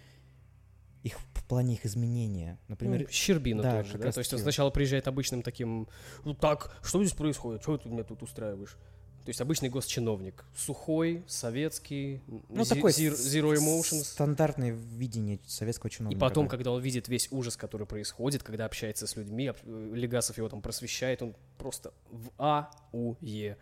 [1.02, 2.60] их в плане их изменения.
[2.68, 4.12] Например, Ну, Щербина да, тот же, как да?
[4.12, 5.88] То есть он сначала приезжает обычным таким,
[6.26, 7.64] ну так, что здесь происходит?
[7.64, 8.78] Что ты меня тут устраиваешь?
[9.26, 10.44] То есть обычный госчиновник.
[10.56, 14.04] Сухой, советский, ну, зи- такой zero, emotions.
[14.04, 16.20] стандартное видение советского И чиновника.
[16.20, 16.50] потом, да.
[16.52, 20.62] когда он видит весь ужас, который происходит, когда общается с людьми, э, Легасов его там
[20.62, 23.58] просвещает, он просто в А, У, Е.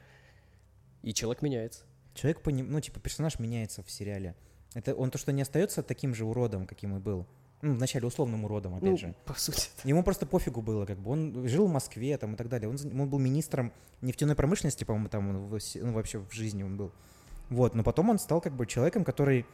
[1.04, 1.84] И человек меняется.
[2.14, 4.36] Человек, поним- ну, типа, персонаж меняется в сериале.
[4.74, 7.26] Это он то, что не остается таким же уродом, каким и был.
[7.62, 9.16] Ну, вначале условным уродом, опять Ну, же.
[9.26, 9.70] по сути.
[9.84, 11.12] Ему просто пофигу было, как бы.
[11.12, 12.70] Он жил в Москве там и так далее.
[12.70, 16.78] Он, он был министром нефтяной промышленности, по-моему, там он в ну, вообще в жизни он
[16.78, 16.92] был.
[17.50, 19.46] Вот, но потом он стал как бы человеком, который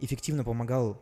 [0.00, 1.00] эффективно помогал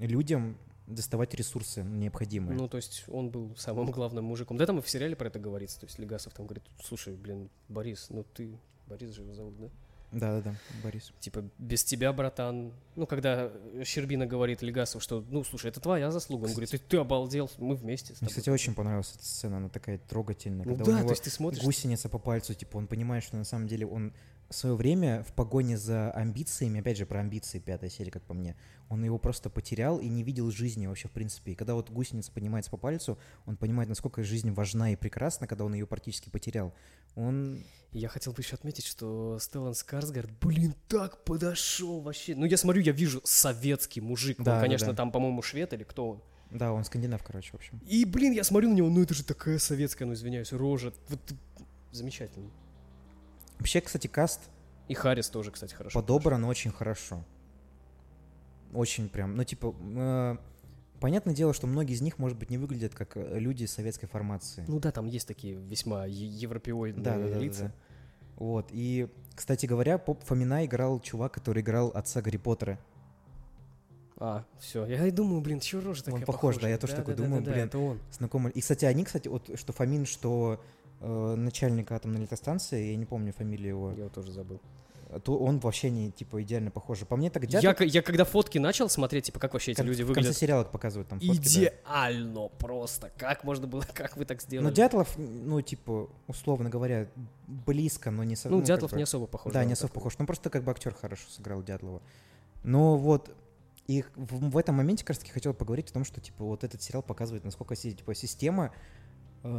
[0.00, 0.56] людям
[0.86, 2.56] доставать ресурсы необходимые.
[2.56, 4.56] Ну, то есть он был самым главным мужиком.
[4.56, 5.80] Да, там и в сериале про это говорится.
[5.80, 8.58] То есть Легасов там говорит, слушай, блин, Борис, ну ты...
[8.86, 9.70] Борис же его зовут, да?
[10.14, 11.12] Да-да-да, Борис.
[11.20, 12.72] Типа, без тебя, братан.
[12.96, 13.50] Ну, когда
[13.84, 16.46] Щербина говорит Легасов, что, ну, слушай, это твоя заслуга.
[16.46, 18.28] Он говорит, ты, ты обалдел, мы вместе с Мне, тобой.
[18.28, 20.64] кстати, очень понравилась эта сцена, она такая трогательная.
[20.64, 21.62] Ну когда да, у то него есть ты смотришь...
[21.62, 24.12] гусеница по пальцу, типа, он понимает, что на самом деле он
[24.54, 28.34] в свое время в погоне за амбициями, опять же, про амбиции, пятая серия, как по
[28.34, 28.56] мне,
[28.88, 31.52] он его просто потерял и не видел жизни вообще, в принципе.
[31.52, 35.64] И когда вот гусеница поднимается по пальцу, он понимает, насколько жизнь важна и прекрасна, когда
[35.64, 36.72] он ее практически потерял.
[37.16, 37.64] Он...
[37.90, 42.36] Я хотел бы еще отметить, что Стеллан Скарсгард, блин, так подошел вообще.
[42.36, 44.40] Ну, я смотрю, я вижу советский мужик.
[44.40, 44.94] Да, он, конечно, да.
[44.94, 46.22] там, по-моему, швед или кто он.
[46.50, 47.80] Да, он скандинав, короче, в общем.
[47.86, 50.92] И, блин, я смотрю на него, ну это же такая советская, ну извиняюсь, рожа.
[51.08, 51.34] Вот
[51.90, 52.50] замечательно.
[53.58, 54.40] Вообще, кстати, каст
[54.88, 56.00] И Харрис тоже, кстати, хорошо.
[56.00, 57.24] подобран очень хорошо.
[58.72, 60.36] Очень прям, ну, типа, э,
[61.00, 64.64] понятное дело, что многие из них, может быть, не выглядят как э, люди советской формации.
[64.66, 67.64] Ну да, там есть такие весьма европеоидные Да, да, да, лица.
[67.64, 67.72] да.
[68.36, 68.68] Вот.
[68.72, 72.78] И, кстати говоря, Поп Фомина играл чувак, который играл отца Гарри Поттера.
[74.16, 74.86] А, все.
[74.86, 76.70] Я и думаю, блин, чё рожа такая похож, да, похожая?
[76.72, 77.66] я тоже такой думаю, да, блин.
[77.66, 78.00] это он.
[78.10, 78.52] Знакомый.
[78.52, 80.60] И, кстати, они, кстати, вот что Фомин, что
[81.04, 84.60] э, начальник атомной электростанции, я не помню фамилию его, Я его тоже забыл.
[85.22, 86.98] то он вообще не, типа, идеально похож.
[87.00, 87.76] По мне так Я, Дятлов...
[87.76, 90.36] к- я когда фотки начал смотреть, типа, как вообще эти кон- люди в конце выглядят,
[90.36, 91.42] сериала показывают там фотки, да.
[91.44, 93.12] идеально просто.
[93.16, 94.66] Как можно было, как вы так сделали?
[94.66, 97.06] Но Дятлов, ну, типа, условно говоря,
[97.46, 98.34] близко, но не...
[98.34, 99.52] со- ну, как Дятлов бы- не особо похож.
[99.52, 100.00] Да, не особо такого.
[100.04, 100.18] похож.
[100.18, 102.00] Ну, просто как бы актер хорошо сыграл Дятлова.
[102.64, 103.30] Но вот
[103.86, 106.64] и в, в этом моменте, как раз таки, хотел поговорить о том, что, типа, вот
[106.64, 108.72] этот сериал показывает, насколько типа, система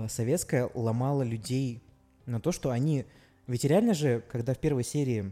[0.08, 1.84] советская ломала людей
[2.26, 3.06] на то, что они...
[3.48, 5.32] Ведь реально же, когда в первой серии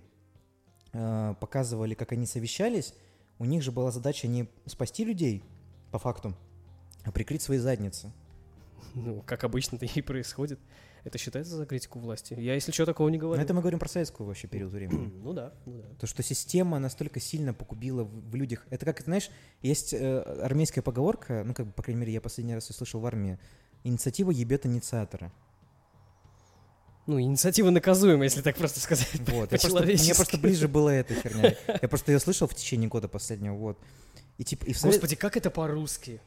[0.93, 2.93] э, показывали, как они совещались,
[3.39, 5.43] у них же была задача не спасти людей,
[5.91, 6.35] по факту,
[7.03, 8.11] а прикрыть свои задницы.
[8.95, 10.59] Ну, как обычно это и происходит.
[11.03, 12.33] Это считается за критику власти?
[12.33, 13.41] Я, если что, такого не Но говорю.
[13.41, 15.11] это мы говорим про советскую вообще период времени.
[15.23, 15.87] Ну да, ну да.
[15.99, 18.65] То, что система настолько сильно погубила в, в людях.
[18.69, 19.29] Это как, знаешь,
[19.61, 23.05] есть э, армейская поговорка, ну, как бы, по крайней мере, я последний раз услышал в
[23.05, 23.37] армии,
[23.83, 25.31] инициатива ебет инициатора.
[27.05, 29.09] Ну, инициатива наказуема, если так просто сказать.
[29.27, 29.51] Вот.
[29.51, 31.55] Я просто- мне просто ближе была эта херня.
[31.81, 33.77] Я просто ее слышал в течение года последнего, вот.
[34.37, 36.21] И типа, и в совет- Господи, как это по-русски?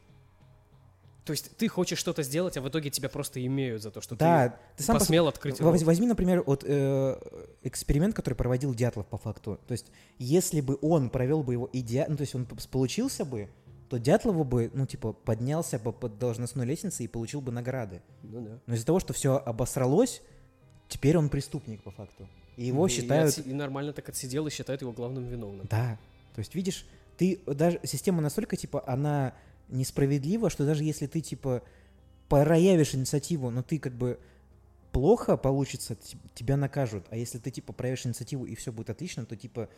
[1.24, 4.14] То есть ты хочешь что-то сделать, а в итоге тебя просто имеют за то, что
[4.14, 5.82] Да, ты ты сам пос- посмел открыть Воз-.
[5.82, 7.18] Возьми, например, вот э,
[7.64, 9.58] эксперимент, который проводил Дятлов по факту.
[9.66, 9.86] То есть,
[10.18, 13.48] если бы он провел бы его идеально, ну, то есть он получился бы,
[13.88, 18.02] то Дятлову бы, ну, типа, поднялся бы по должностной лестнице и получил бы награды.
[18.22, 18.58] Ну да.
[18.66, 20.22] Но из-за того, что все обосралось,
[20.88, 22.28] теперь он преступник по факту.
[22.56, 23.30] И его И считают...
[23.36, 25.66] отси- И, нормально так отсидел и считают его главным виновным.
[25.70, 25.98] Да.
[26.34, 29.34] То есть, видишь, ты даже система настолько, типа, она
[29.68, 31.62] несправедлива, что даже если ты, типа,
[32.28, 34.18] проявишь инициативу, но ты как бы
[34.92, 35.96] плохо получится,
[36.34, 37.04] тебя накажут.
[37.10, 39.68] А если ты, типа, проявишь инициативу и все будет отлично, то, типа,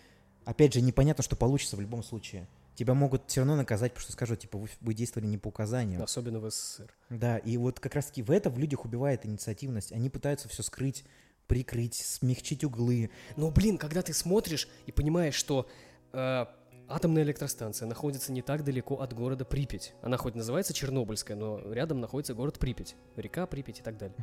[0.45, 2.47] опять же, непонятно, что получится в любом случае.
[2.79, 6.01] Тебя могут все равно наказать, потому что скажут, типа, вы, вы действовали не по указанию.
[6.01, 6.95] Особенно в СССР.
[7.11, 9.91] Да, и вот как раз-таки в это в людях убивает инициативность.
[9.91, 11.05] Они пытаются все скрыть,
[11.49, 13.11] прикрыть, смягчить углы.
[13.35, 15.69] Но, блин, когда ты смотришь и понимаешь, что
[16.13, 16.47] э,
[16.87, 19.95] атомная электростанция находится не так далеко от города Припять.
[20.01, 22.95] Она хоть называется Чернобыльская, но рядом находится город Припять.
[23.17, 24.17] Река Припять и так далее.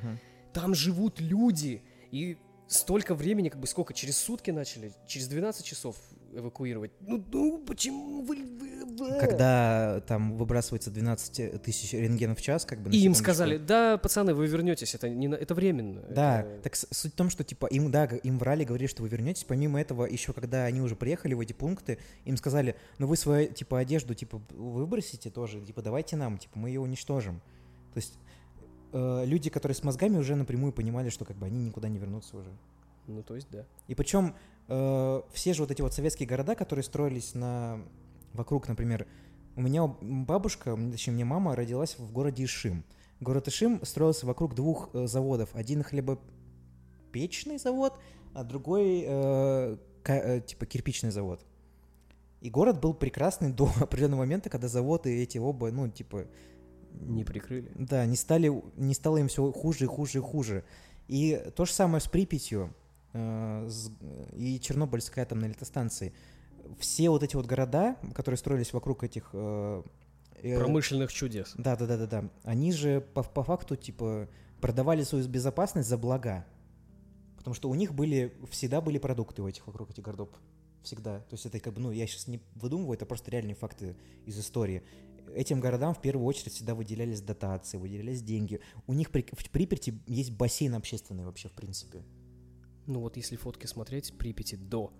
[0.53, 2.37] Там живут люди, и
[2.67, 5.97] столько времени, как бы сколько, через сутки начали, через 12 часов
[6.33, 6.91] эвакуировать.
[7.01, 8.35] Ну, ну почему вы...
[8.37, 12.89] вы- вы- Когда там выбрасывается 12 тысяч рентгенов в час, как бы...
[12.91, 16.01] И им сказали, да, пацаны, вы вернетесь, это, не, это временно.
[16.09, 19.09] Да, это- так суть в том, что типа им, да, им врали, говорили, что вы
[19.09, 19.43] вернетесь.
[19.43, 23.51] Помимо этого, еще когда они уже приехали в эти пункты, им сказали, ну вы свою,
[23.51, 27.41] типа, одежду, типа, выбросите тоже, типа, давайте нам, типа, мы ее уничтожим.
[27.93, 28.17] То есть
[28.93, 32.37] э, люди, которые с мозгами уже напрямую понимали, что как бы они никуда не вернутся
[32.37, 32.49] уже.
[33.07, 33.65] Ну, то есть, да.
[33.87, 34.35] И причем
[34.67, 37.79] э, все же вот эти вот советские города, которые строились на
[38.33, 39.07] вокруг, например,
[39.55, 42.83] у меня бабушка, точнее, мне мама родилась в городе Ишим.
[43.21, 45.55] Город Ишим строился вокруг двух э, заводов.
[45.55, 47.97] Один хлебопечный завод,
[48.33, 51.45] а другой э, э, типа кирпичный завод.
[52.41, 56.27] И город был прекрасный до определенного момента, когда заводы эти оба, ну, типа,
[56.91, 57.71] Не прикрыли.
[57.75, 60.65] да, не стали, не стало им все хуже и хуже и хуже.
[61.07, 62.73] И то же самое с Припятью
[64.33, 66.13] и Чернобыльской атомной электростанцией.
[66.79, 69.29] Все вот эти вот города, которые строились вокруг этих...
[69.33, 69.83] э,
[70.41, 71.53] э, Промышленных чудес.
[71.57, 72.29] Да, да, да, да, да.
[72.43, 74.27] Они же по, по факту, типа,
[74.61, 76.45] продавали свою безопасность за блага.
[77.37, 80.29] Потому что у них были, всегда были продукты у этих вокруг этих городов.
[80.81, 81.19] Всегда.
[81.19, 84.39] То есть это как бы, ну, я сейчас не выдумываю, это просто реальные факты из
[84.39, 84.81] истории.
[85.35, 88.59] Этим городам в первую очередь всегда выделялись дотации, выделялись деньги.
[88.87, 92.03] У них при- в Припяти есть бассейн общественный вообще, в принципе.
[92.87, 94.93] Ну вот если фотки смотреть Припяти до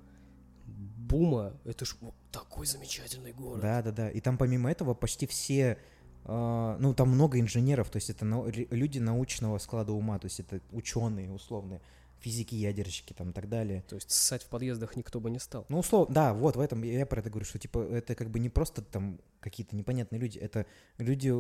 [0.66, 1.96] бума, это ж
[2.32, 3.62] такой замечательный город.
[3.62, 4.10] Да, да, да.
[4.10, 5.78] И там помимо этого почти все,
[6.26, 10.40] э, ну там много инженеров, то есть это ре- люди научного склада ума, то есть
[10.40, 11.82] это ученые условные,
[12.20, 13.84] физики, ядерщики там и так далее.
[13.88, 15.66] То есть ссать в подъездах никто бы не стал.
[15.70, 18.40] Ну, условно, да, вот в этом я про это говорю, что типа это как бы
[18.40, 20.66] не просто там какие-то непонятные люди, это
[20.98, 21.32] люди,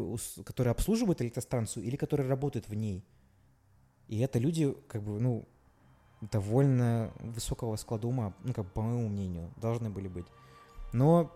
[0.44, 3.04] которые обслуживают электростанцию или которые работают в ней.
[4.08, 5.48] И это люди, как бы, ну,
[6.22, 10.26] довольно высокого склада ума, ну, как по моему мнению, должны были быть.
[10.94, 11.32] Но,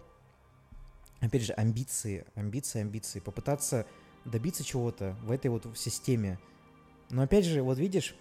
[1.20, 3.86] опять же, амбиции, амбиции, амбиции, попытаться
[4.26, 6.40] добиться чего-то в этой вот системе.
[7.10, 8.16] Но, опять же, вот видишь,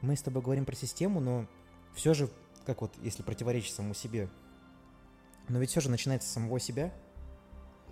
[0.00, 1.46] мы с тобой говорим про систему, но
[1.94, 2.28] все же,
[2.64, 4.28] как вот, если противоречить самому себе,
[5.48, 6.92] но ведь все же начинается с самого себя.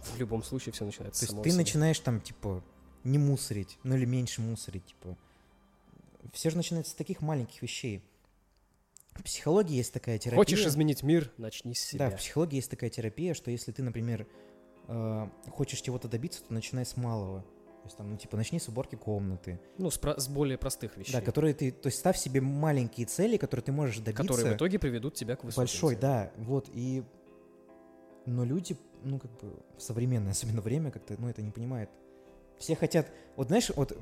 [0.02, 1.58] В любом случае все начинается То с есть самого ты себя.
[1.58, 2.62] начинаешь там, типа,
[3.04, 5.16] не мусорить, ну или меньше мусорить, типа.
[6.32, 8.02] Все же начинается с таких маленьких вещей.
[9.14, 10.38] В психологии есть такая терапия.
[10.38, 12.10] Хочешь изменить мир, начни с себя.
[12.10, 14.26] Да, в психологии есть такая терапия, что если ты, например,
[14.88, 17.42] э, хочешь чего-то добиться, то начинай с малого.
[17.42, 19.60] То есть там, ну, типа, начни с уборки комнаты.
[19.76, 23.06] Ну, с, про- с более простых вещей, Да, которые ты, то есть ставь себе маленькие
[23.06, 24.22] цели, которые ты можешь добиться.
[24.22, 26.00] которые в итоге приведут тебя к высоким Большой, целям.
[26.00, 27.04] да, вот, и...
[28.24, 31.90] Но люди, ну, как бы, в современное, особенно время, как-то, ну, это не понимают.
[32.58, 33.12] Все хотят...
[33.37, 33.96] Вот, знаешь, вот,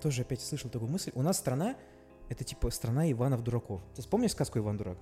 [0.00, 1.10] тоже опять слышал такую мысль.
[1.14, 1.76] У нас страна,
[2.28, 3.80] это, типа, страна Иванов-дураков.
[3.94, 4.98] Ты вспомнишь сказку «Иван-дурак»?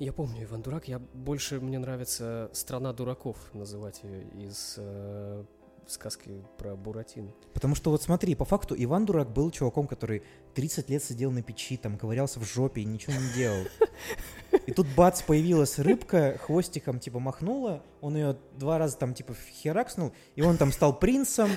[0.00, 0.88] Я помню Иван Дурак.
[0.88, 5.44] Я больше мне нравится страна дураков называть ее из э,
[5.86, 7.32] сказки про Буратино.
[7.52, 10.22] Потому что вот смотри, по факту Иван Дурак был чуваком, который
[10.54, 13.66] 30 лет сидел на печи, там ковырялся в жопе и ничего не делал.
[14.70, 20.12] И тут бац, появилась рыбка, хвостиком типа махнула, он ее два раза там типа херакснул,
[20.36, 21.50] и он там стал принцем,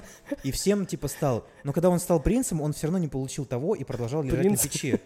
[0.44, 1.46] и всем типа стал.
[1.64, 4.64] Но когда он стал принцем, он все равно не получил того и продолжал лежать Принц?
[4.64, 5.00] на печи.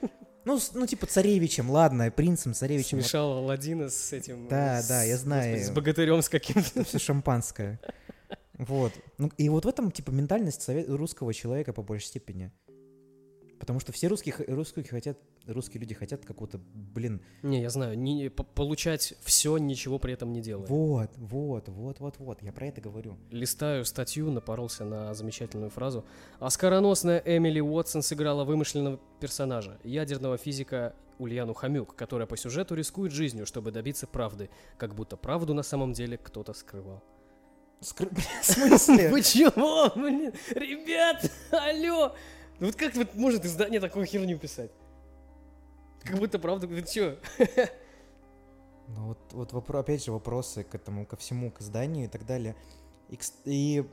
[0.45, 3.01] Ну, с- ну, типа царевичем, ладно, принцем, царевичем.
[3.01, 4.47] Смешал Аладдина с этим...
[4.47, 5.51] Да, с- да, я знаю.
[5.57, 6.69] господи, с богатырем с каким-то.
[6.73, 7.79] Это все шампанское.
[8.57, 8.93] Вот.
[9.17, 12.51] Ну, и вот в этом, типа, ментальность сове- русского человека по большей степени.
[13.59, 17.97] Потому что все русские, х- русские хотят, русские люди хотят какого-то, блин, Не, я знаю,
[17.97, 20.67] не, по- получать все, ничего при этом не делая.
[20.67, 23.17] вот, вот, вот, вот, вот, я про это говорю.
[23.31, 26.05] Листаю статью, напоролся на замечательную фразу.
[26.39, 33.45] Оскароносная Эмили Уотсон сыграла вымышленного персонажа, ядерного физика Ульяну Хомюк, которая по сюжету рискует жизнью,
[33.45, 37.03] чтобы добиться правды, как будто правду на самом деле кто-то скрывал.
[37.81, 38.09] Скры-
[38.41, 39.09] В смысле?
[39.09, 40.31] Вы чего, блин?
[40.51, 42.15] Ребят, алло!
[42.59, 44.71] Ну вот как вот может издание такую херню писать?
[46.03, 47.17] Как будто правда, вы чё?
[48.89, 52.25] Ну вот, вот вопро- опять же вопросы к этому, ко всему, к изданию и так
[52.25, 52.55] далее.
[53.09, 53.85] И, и,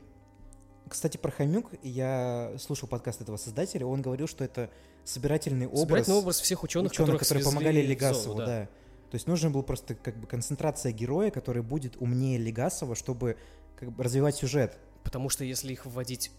[0.87, 4.69] кстати, про Хомюк я слушал подкаст этого создателя, он говорил, что это
[5.03, 8.69] собирательный образ, Собирательный образ всех ученых, ученых, которые помогали Легасову, зону, да.
[9.11, 13.37] То есть нужно было просто как бы концентрация героя, который будет умнее Легасова, чтобы
[13.77, 14.77] как бы развивать сюжет.
[15.03, 16.31] Потому что если их вводить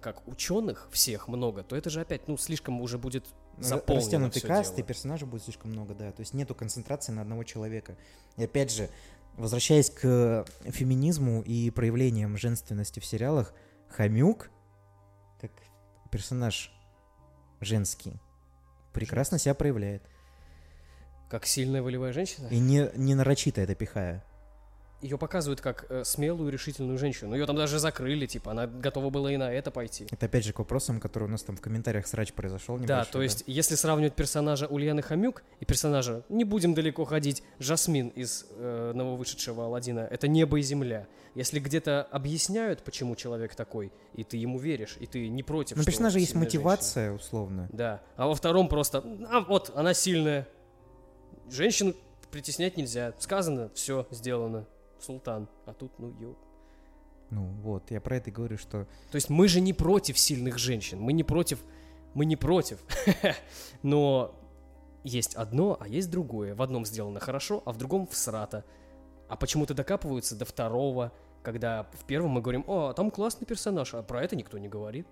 [0.00, 3.24] как ученых всех много, то это же опять, ну, слишком уже будет
[3.58, 4.84] Р- заполнено Растянутый каст, дело.
[4.84, 6.12] и персонажей будет слишком много, да.
[6.12, 7.96] То есть нету концентрации на одного человека.
[8.36, 8.88] И опять же,
[9.36, 13.54] возвращаясь к феминизму и проявлениям женственности в сериалах,
[13.88, 14.50] Хомюк,
[15.40, 15.50] как
[16.10, 16.72] персонаж
[17.60, 18.14] женский,
[18.92, 20.02] прекрасно себя проявляет.
[21.28, 22.48] Как сильная волевая женщина.
[22.48, 24.24] И не, не нарочито это пихая.
[25.00, 27.34] Ее показывают как э, смелую, решительную женщину.
[27.34, 30.06] Ее там даже закрыли, типа, она готова была и на это пойти.
[30.10, 32.78] Это опять же к вопросам, которые у нас там в комментариях срач произошел.
[32.78, 38.08] Да, то есть, если сравнивать персонажа Ульяны Хомюк и персонажа, не будем далеко ходить, Жасмин
[38.08, 41.06] из э, нововышедшего Алладина, это небо и земля.
[41.34, 45.84] Если где-то объясняют, почему человек такой, и ты ему веришь, и ты не против, Ну,
[45.84, 47.62] персонажа есть мотивация, условно.
[47.62, 47.78] женщина.
[47.78, 48.02] Да.
[48.16, 50.46] А во втором просто, а вот, она сильная.
[51.48, 51.94] Женщину
[52.30, 53.14] притеснять нельзя.
[53.18, 54.66] Сказано, все, сделано.
[55.02, 55.48] Султан.
[55.66, 56.34] А тут, ну, ё.
[57.30, 60.58] Ну, вот, я про это и говорю, что То есть мы же не против сильных
[60.58, 61.60] женщин, мы не против,
[62.14, 62.80] мы не против.
[63.82, 64.34] Но
[65.04, 66.54] есть одно, а есть другое.
[66.54, 68.64] В одном сделано хорошо, а в другом всрато.
[69.28, 74.02] А почему-то докапываются до второго, когда в первом мы говорим, о, там классный персонаж, а
[74.02, 75.06] про это никто не говорит.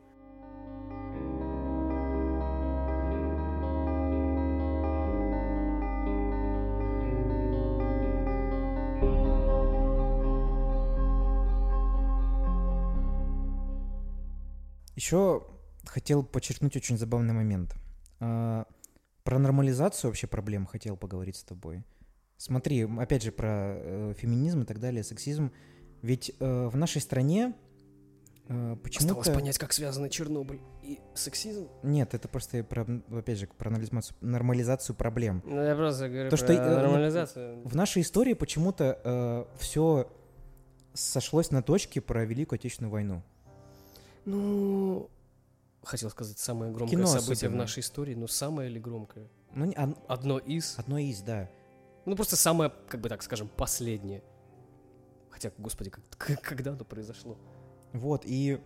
[14.99, 15.47] Еще
[15.87, 17.77] хотел подчеркнуть очень забавный момент.
[18.19, 18.67] А,
[19.23, 21.85] Про нормализацию вообще проблем хотел поговорить с тобой.
[22.37, 25.53] Смотри, опять же, про э, феминизм и так далее, сексизм.
[26.03, 27.55] Ведь э, в нашей стране
[28.49, 29.33] э, Осталось почему-то...
[29.33, 31.69] понять, как связаны Чернобыль и сексизм.
[31.85, 32.85] Нет, это просто, про,
[33.17, 35.45] опять же, про нормализацию, нормализацию проблем.
[35.47, 37.63] Ну, я просто говорю То, про что, э, нормализацию.
[37.65, 40.11] В нашей истории почему-то все
[40.93, 43.23] сошлось на точке про Великую Отечественную войну.
[44.31, 45.11] Ну,
[45.83, 47.59] хотел сказать, самое громкое Кино событие в особенно.
[47.59, 49.27] нашей истории, но самое ли громкое?
[49.55, 50.79] Ну, не- од- Одно из.
[50.79, 51.49] одно из, да.
[52.05, 54.23] Ну, просто самое, как бы так скажем, последнее.
[55.31, 56.03] Хотя, господи, как-
[56.43, 57.39] когда оно произошло?
[57.95, 58.61] Вот, и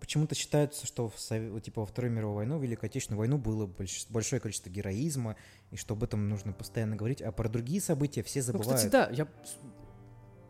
[0.00, 1.14] почему-то считается, что в,
[1.50, 5.36] вот, типа, во Вторую мировую войну, Великую Отечественную войну было больш- большое количество героизма,
[5.70, 8.76] и что об этом нужно постоянно говорить, а про другие события все Ну, забывают.
[8.76, 9.28] кстати, да, я...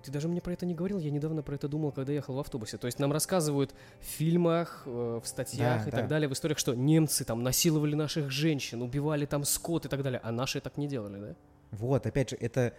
[0.03, 2.38] Ты даже мне про это не говорил, я недавно про это думал, когда ехал в
[2.40, 2.76] автобусе.
[2.78, 5.96] То есть нам рассказывают в фильмах, э, в статьях Да, и да.
[5.98, 10.03] так далее, в историях, что немцы там насиловали наших женщин, убивали там скот и так
[10.03, 11.36] далее, а наши так не делали, да?
[11.70, 12.74] Вот, опять же, это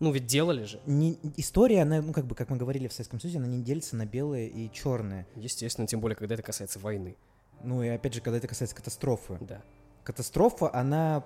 [0.00, 0.80] Ну, ведь делали же.
[0.86, 3.96] не, история, она, ну, как бы, как мы говорили в Советском Союзе, она не делится
[3.96, 5.26] на белое и черное.
[5.36, 7.16] Естественно, тем более, когда это касается войны.
[7.62, 9.38] Ну, и опять же, когда это касается катастрофы.
[9.40, 9.62] Да.
[10.02, 11.24] Катастрофа, она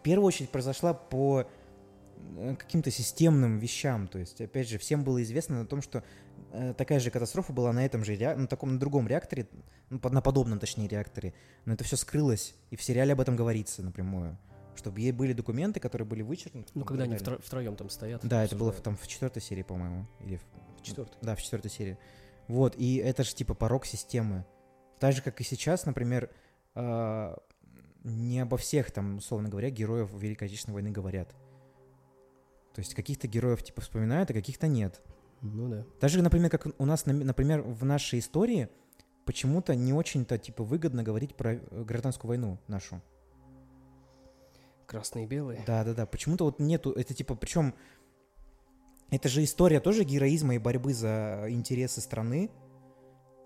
[0.00, 1.46] в первую очередь произошла по
[2.58, 4.08] каким-то системным вещам.
[4.08, 6.02] То есть, опять же, всем было известно о том, что
[6.52, 9.48] э, такая же катастрофа была на этом же, на таком, на другом реакторе,
[9.90, 11.34] ну, на подобном, точнее, реакторе.
[11.64, 14.38] Но это все скрылось, и в сериале об этом говорится напрямую.
[14.74, 16.70] Чтобы ей были документы, которые были вычеркнуты.
[16.74, 18.26] Ну, когда они втро- втроем там стоят.
[18.26, 20.06] Да, это было в, там в четвертой серии, по-моему.
[20.20, 21.18] Или в, В четвертой.
[21.20, 21.98] Да, в четвертой серии.
[22.48, 24.46] Вот, и это же типа порог системы.
[24.98, 26.30] Так же, как и сейчас, например,
[26.74, 27.38] а,
[28.04, 31.34] не обо всех, там, условно говоря, героев Великой Отечественной войны говорят.
[32.74, 35.00] То есть каких-то героев типа вспоминают, а каких-то нет.
[35.40, 35.84] Ну да.
[36.00, 38.68] Даже, например, как у нас, например, в нашей истории
[39.24, 43.00] почему-то не очень-то, типа, выгодно говорить про э, гражданскую войну нашу.
[44.86, 45.62] Красные и белые.
[45.66, 47.74] Да-да-да, почему-то вот нету, это типа, причем
[49.10, 52.50] это же история тоже героизма и борьбы за интересы страны,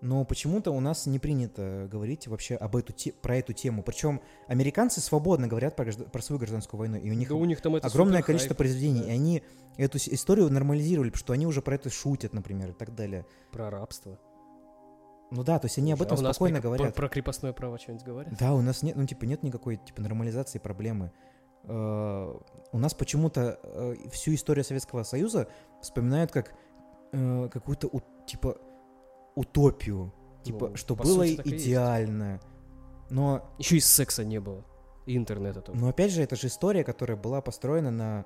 [0.02, 3.82] но почему-то у нас не принято говорить вообще об эту те- про эту тему.
[3.82, 7.44] Причем американцы свободно говорят про, гражда- про свою гражданскую войну, и у них Да у
[7.44, 9.06] них там огромное количество хайп, произведений, да.
[9.08, 9.42] и они
[9.78, 13.24] эту историю нормализировали, потому что они уже про это шутят, например, и так далее.
[13.52, 14.18] Про рабство.
[15.32, 16.94] Ну да, то есть они об А этом у нас спокойно про- говорят.
[16.94, 18.34] Про, про крепостное право что-нибудь говорят?
[18.38, 21.10] Да, у нас нет, ну типа нет никакой типа нормализации проблемы.
[21.64, 22.34] Э,
[22.72, 25.48] У нас почему-то э, всю историю Советского Союза
[25.82, 26.54] вспоминают как
[27.12, 28.56] э, какую-то у- типа
[29.36, 30.12] утопию,
[30.42, 32.40] типа Ну, что было сути, так идеально.
[33.10, 34.64] Но, Еще и секса не было.
[35.06, 35.78] И интернета тоже.
[35.78, 38.24] но опять же, это же история, которая была построена на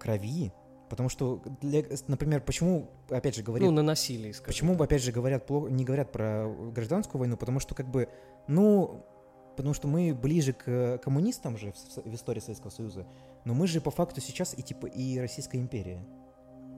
[0.00, 0.52] крови,
[0.90, 4.46] потому что, для- например, почему, опять же, говорит ну, на насилии, скажем.
[4.46, 7.36] Почему, опять же, говорят плохо, не говорят про гражданскую войну?
[7.36, 8.08] Потому что, как бы,
[8.48, 9.04] ну,
[9.56, 11.76] потому что мы ближе к коммунистам же в,
[12.10, 13.06] в истории Советского Союза,
[13.44, 16.04] но мы же по факту сейчас и типа и Российская империя.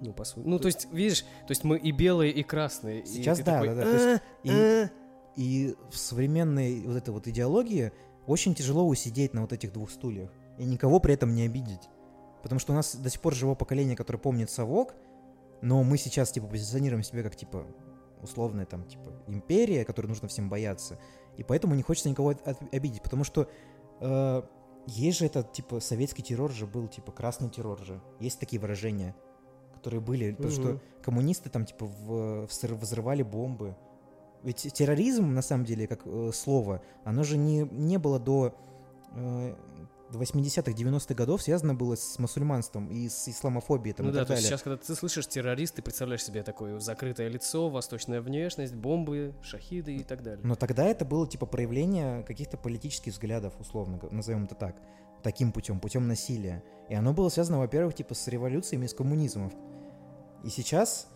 [0.01, 0.47] Ну, по сути.
[0.47, 3.05] Ну, то есть, видишь, то есть мы и белые, и красные.
[3.07, 4.91] Сейчас да, такой, да, да, то есть «А, и- а».
[5.37, 7.93] И в современной вот этой вот идеологии
[8.27, 11.91] очень тяжело усидеть на вот этих двух стульях и никого при этом не обидеть.
[12.43, 14.95] Потому что у нас до сих пор живо поколение, которое помнит совок,
[15.61, 17.67] но мы сейчас типа позиционируем себя как типа
[18.23, 20.99] условная там типа империя, которой нужно всем бояться.
[21.37, 22.35] И поэтому не хочется никого
[22.73, 23.49] обидеть, потому что
[24.01, 24.43] э,
[24.87, 28.01] есть же этот типа советский террор же был, типа красный террор же.
[28.21, 29.15] Есть такие выражения,
[29.87, 30.81] которые были, потому что Мгм.
[31.03, 33.77] коммунисты там типа в- взры- взрывали бомбы.
[34.43, 38.53] Ведь терроризм, на самом деле, как э, слово, оно же не, не было до,
[39.15, 39.55] э,
[40.13, 44.21] до 80-х, 90-х годов, связано было с мусульманством и с исламофобией там, Ну и да,
[44.21, 48.21] так то есть сейчас, когда ты слышишь террорист, ты представляешь себе такое закрытое лицо, восточная
[48.21, 50.41] внешность, бомбы, шахиды и так далее.
[50.45, 54.77] Но тогда это было типа проявление каких-то политических взглядов, условно, назовем это так,
[55.23, 56.63] таким путем, путем насилия.
[56.89, 59.53] И оно было связано, во-первых, типа с революциями, с коммунизмом.
[60.47, 61.09] И сейчас,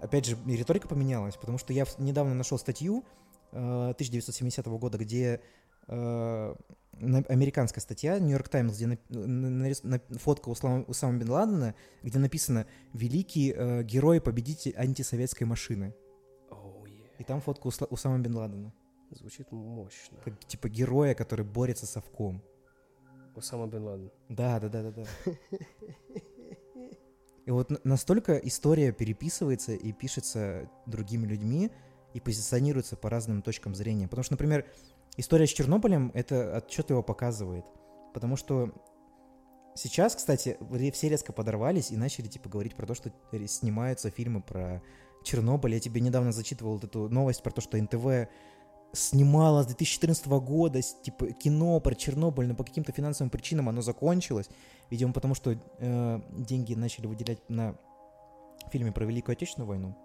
[0.00, 3.04] опять же, риторика поменялась, потому что я недавно нашел статью
[3.52, 3.56] э,
[3.90, 5.42] 1970 года, где
[5.86, 6.54] э,
[7.28, 13.52] американская статья, Нью-Йорк Таймс, где нап- на- фотка Услама, Усама Бен Ладена, где написано «Великий
[13.54, 15.94] э, герой, победитель антисоветской машины».
[17.18, 18.72] И там фотка Усла- Усама Бен Ладена.
[19.10, 20.16] Звучит мощно.
[20.24, 22.42] Как типа героя, который борется со совком.
[23.36, 24.10] Усама Бен Ладен.
[24.30, 25.04] Да, да, да, да, да.
[27.50, 31.72] И вот настолько история переписывается и пишется другими людьми
[32.14, 34.06] и позиционируется по разным точкам зрения.
[34.06, 34.66] Потому что, например,
[35.16, 37.64] история с Чернобылем это отчет его показывает.
[38.14, 38.72] Потому что
[39.74, 40.58] сейчас, кстати,
[40.92, 43.12] все резко подорвались и начали типа говорить про то, что
[43.48, 44.80] снимаются фильмы про
[45.24, 45.74] Чернобыль.
[45.74, 48.30] Я тебе недавно зачитывал вот эту новость про то, что НТВ
[48.92, 54.48] снимала с 2014 года типа кино про Чернобыль, но по каким-то финансовым причинам оно закончилось.
[54.90, 57.76] Видимо, потому что э, деньги начали выделять на
[58.70, 59.96] фильме про Великую Отечественную войну,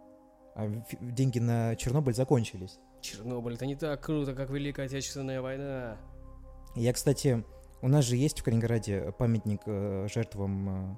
[0.55, 0.69] а
[1.01, 2.79] деньги на Чернобыль закончились.
[3.01, 5.97] Чернобыль, это не так круто, как Великая Отечественная война.
[6.75, 7.43] Я, кстати,
[7.81, 10.97] у нас же есть в Калининграде памятник э, жертвам, э,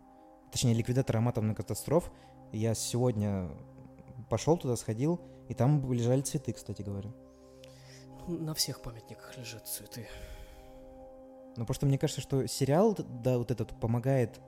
[0.52, 2.12] точнее, ликвидаторам атомных катастроф.
[2.52, 3.50] Я сегодня
[4.30, 5.20] пошел туда, сходил,
[5.50, 7.12] и там лежали цветы, кстати говоря.
[8.28, 10.08] Ну, На всех памятниках лежат цветы.
[11.56, 14.40] Но просто мне кажется, что сериал, да, вот этот помогает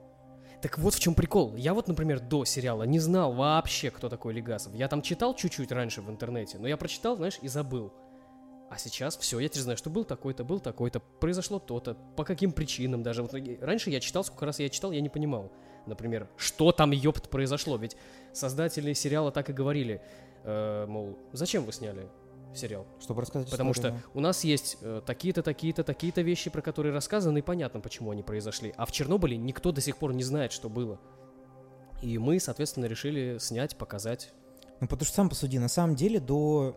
[0.62, 1.56] Так вот в чем прикол.
[1.56, 4.74] Я вот, например, до сериала не знал вообще, кто такой Легасов.
[4.74, 7.92] Я там читал чуть-чуть раньше в интернете, но я прочитал, знаешь, и забыл.
[8.70, 12.52] А сейчас все, я теперь знаю, что был такой-то, был такой-то, произошло то-то, по каким
[12.52, 13.22] причинам даже.
[13.22, 15.50] Вот и раньше я читал, сколько раз я читал, я не понимал.
[15.86, 17.78] Например, что там, ёпт, произошло.
[17.78, 17.96] Ведь
[18.32, 20.00] создатели сериала так и говорили,
[20.44, 22.08] э, мол, зачем вы сняли
[22.54, 22.86] сериал?
[23.00, 26.92] чтобы рассказать Потому историю, что у нас есть э, такие-то, такие-то, такие-то вещи, про которые
[26.92, 28.74] рассказаны, и понятно, почему они произошли.
[28.76, 31.00] А в Чернобыле никто до сих пор не знает, что было.
[32.02, 34.32] И мы, соответственно, решили снять, показать.
[34.80, 36.76] Ну, потому что сам посуди, на самом деле до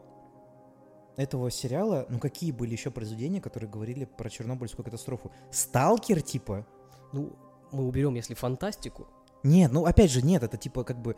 [1.16, 5.32] этого сериала, ну какие были еще произведения, которые говорили про Чернобыльскую катастрофу?
[5.52, 6.66] Сталкер, типа?
[7.14, 7.34] Ну,
[7.72, 9.08] мы уберем, если фантастику.
[9.44, 11.16] Нет, ну опять же, нет, это типа как бы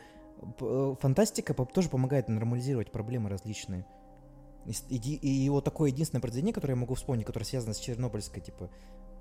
[0.59, 3.85] э, фантастика тоже помогает нормализировать проблемы различные.
[4.65, 8.69] И, и вот такое единственное произведение, которое я могу вспомнить, которое связано с Чернобыльской, типа,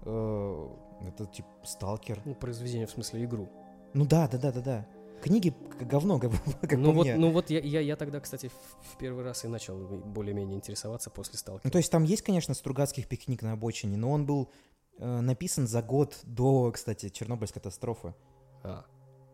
[0.02, 0.68] э,
[1.08, 2.22] это типа Сталкер.
[2.24, 3.48] Ну, произведение, в смысле, игру.
[3.92, 4.86] Ну да, да, да, да, да.
[5.22, 7.16] Книги говно, как, как ну, по вот, мне.
[7.16, 8.50] ну вот я, я, я тогда, кстати,
[8.82, 11.62] в, первый раз и начал более-менее интересоваться после сталкера.
[11.64, 14.50] Ну, то есть там есть, конечно, Стругацких пикник на обочине, но он был
[14.98, 18.14] э, написан за год до, кстати, Чернобыльской катастрофы.
[18.62, 18.84] А,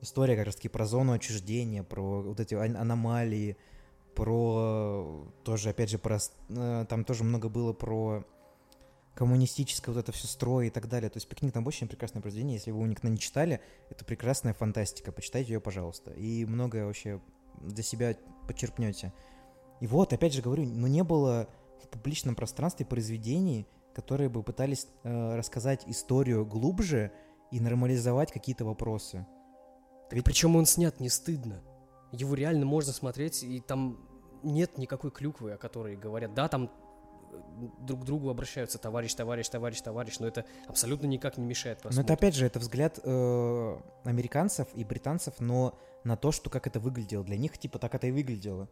[0.00, 3.56] история как раз-таки про зону отчуждения, про вот эти ан- аномалии,
[4.14, 6.18] про тоже, опять же, про...
[6.48, 8.24] э, Там тоже много было про
[9.14, 11.11] коммунистическое вот это все строй и так далее.
[11.11, 12.56] То есть «Пикник там очень прекрасное произведение.
[12.56, 15.12] Если вы его никогда не читали, это прекрасная фантастика.
[15.12, 16.12] Почитайте ее, пожалуйста.
[16.12, 17.20] И многое вообще
[17.61, 19.12] для себя подчеркнете.
[19.80, 21.48] И вот, опять же говорю, ну не было
[21.82, 27.12] в публичном пространстве произведений, которые бы пытались э, рассказать историю глубже
[27.50, 29.26] и нормализовать какие-то вопросы.
[30.11, 31.61] Ведь Причем он снят не стыдно.
[32.12, 33.98] Его реально можно смотреть, и там
[34.42, 36.34] нет никакой клюквы, о которой говорят.
[36.34, 36.70] Да, там
[37.32, 37.36] э,
[37.80, 41.82] друг к другу обращаются товарищ, товарищ, товарищ, товарищ, но это абсолютно никак не мешает Но
[41.82, 42.04] просмотру.
[42.04, 46.80] это опять же, это взгляд э, американцев и британцев, но на то, что как это
[46.80, 47.24] выглядело.
[47.24, 48.68] Для них типа так это и выглядело.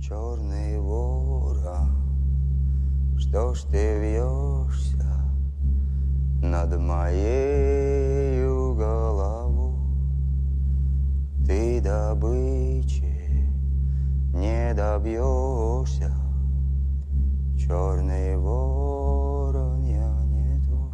[0.00, 1.96] Черный ворон,
[3.18, 5.04] что ж ты вьешься
[6.40, 9.27] над моей головой?
[11.48, 13.50] Ты добычи
[14.34, 16.12] не добьешься,
[17.56, 20.92] черный ворон, я не твой.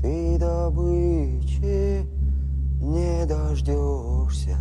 [0.00, 2.08] Ты добычи
[2.80, 4.56] не дождешься,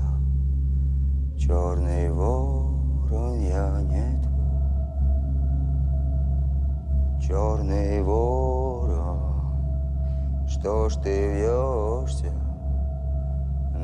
[1.37, 4.41] Черный ворон, я не твой.
[7.21, 9.19] Черный ворон,
[10.47, 12.44] что ж ты вьешься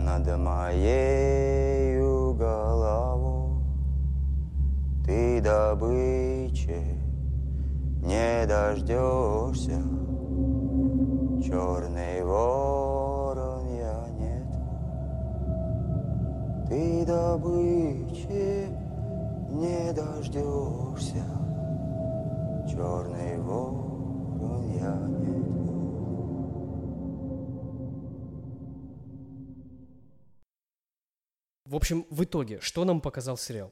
[0.06, 2.00] над моей
[2.34, 3.64] головой?
[5.06, 7.02] Ты добычи
[8.02, 9.82] не дождешься,
[11.44, 14.98] Черный ворон, я не твой.
[16.68, 18.70] Ты добычи
[19.50, 21.26] не дождешься,
[22.68, 25.41] Черный ворон, я не
[31.72, 33.72] В общем, в итоге, что нам показал сериал?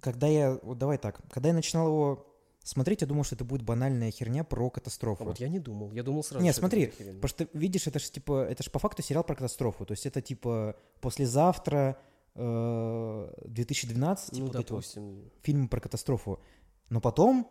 [0.00, 2.26] Когда я, вот давай так, когда я начинал его
[2.62, 5.24] смотреть, я думал, что это будет банальная херня про катастрофу.
[5.24, 5.90] Вот я не думал.
[5.90, 9.02] Я думал сразу, Не, смотри, потому что видишь, это же типа, это же по факту
[9.02, 9.84] сериал про катастрофу.
[9.84, 11.98] То есть это типа послезавтра,
[12.36, 15.30] э, 2012, типа Ну, вот эти вот допустим.
[15.42, 16.38] фильмы про катастрофу.
[16.90, 17.50] Но потом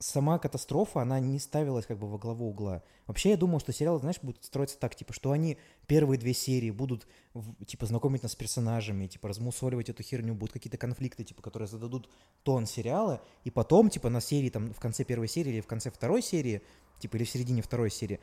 [0.00, 2.82] сама катастрофа, она не ставилась как бы во главу угла.
[3.06, 6.70] Вообще я думал, что сериал, знаешь, будет строиться так, типа, что они первые две серии
[6.70, 7.06] будут,
[7.66, 12.08] типа, знакомить нас с персонажами, типа, размусоливать эту херню, будут какие-то конфликты, типа, которые зададут
[12.44, 15.90] тон сериала, и потом, типа, на серии, там, в конце первой серии или в конце
[15.90, 16.62] второй серии,
[17.00, 18.20] типа, или в середине второй серии,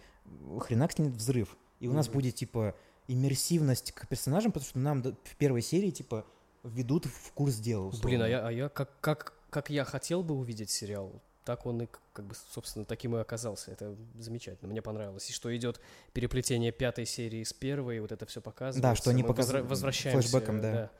[0.59, 1.57] хренак снят взрыв.
[1.81, 2.13] И у нас Мгм.
[2.13, 2.75] будет, типа,
[3.09, 6.25] иммерсивность к персонажам, потому что нам в первой серии, типа,
[6.63, 7.89] введут в курс дела.
[7.89, 8.25] Блин, а условно.
[8.25, 12.25] я, а я как, как, как я хотел бы увидеть сериал, так он и, как
[12.25, 13.71] бы, собственно, таким и оказался.
[13.71, 15.29] Это замечательно, мне понравилось.
[15.29, 15.79] И что идет
[16.11, 19.01] переплетение пятой серии с первой, вот это все показывается.
[19.01, 20.27] что они показывают возвращаемся.
[20.27, 20.91] флешбэком, да.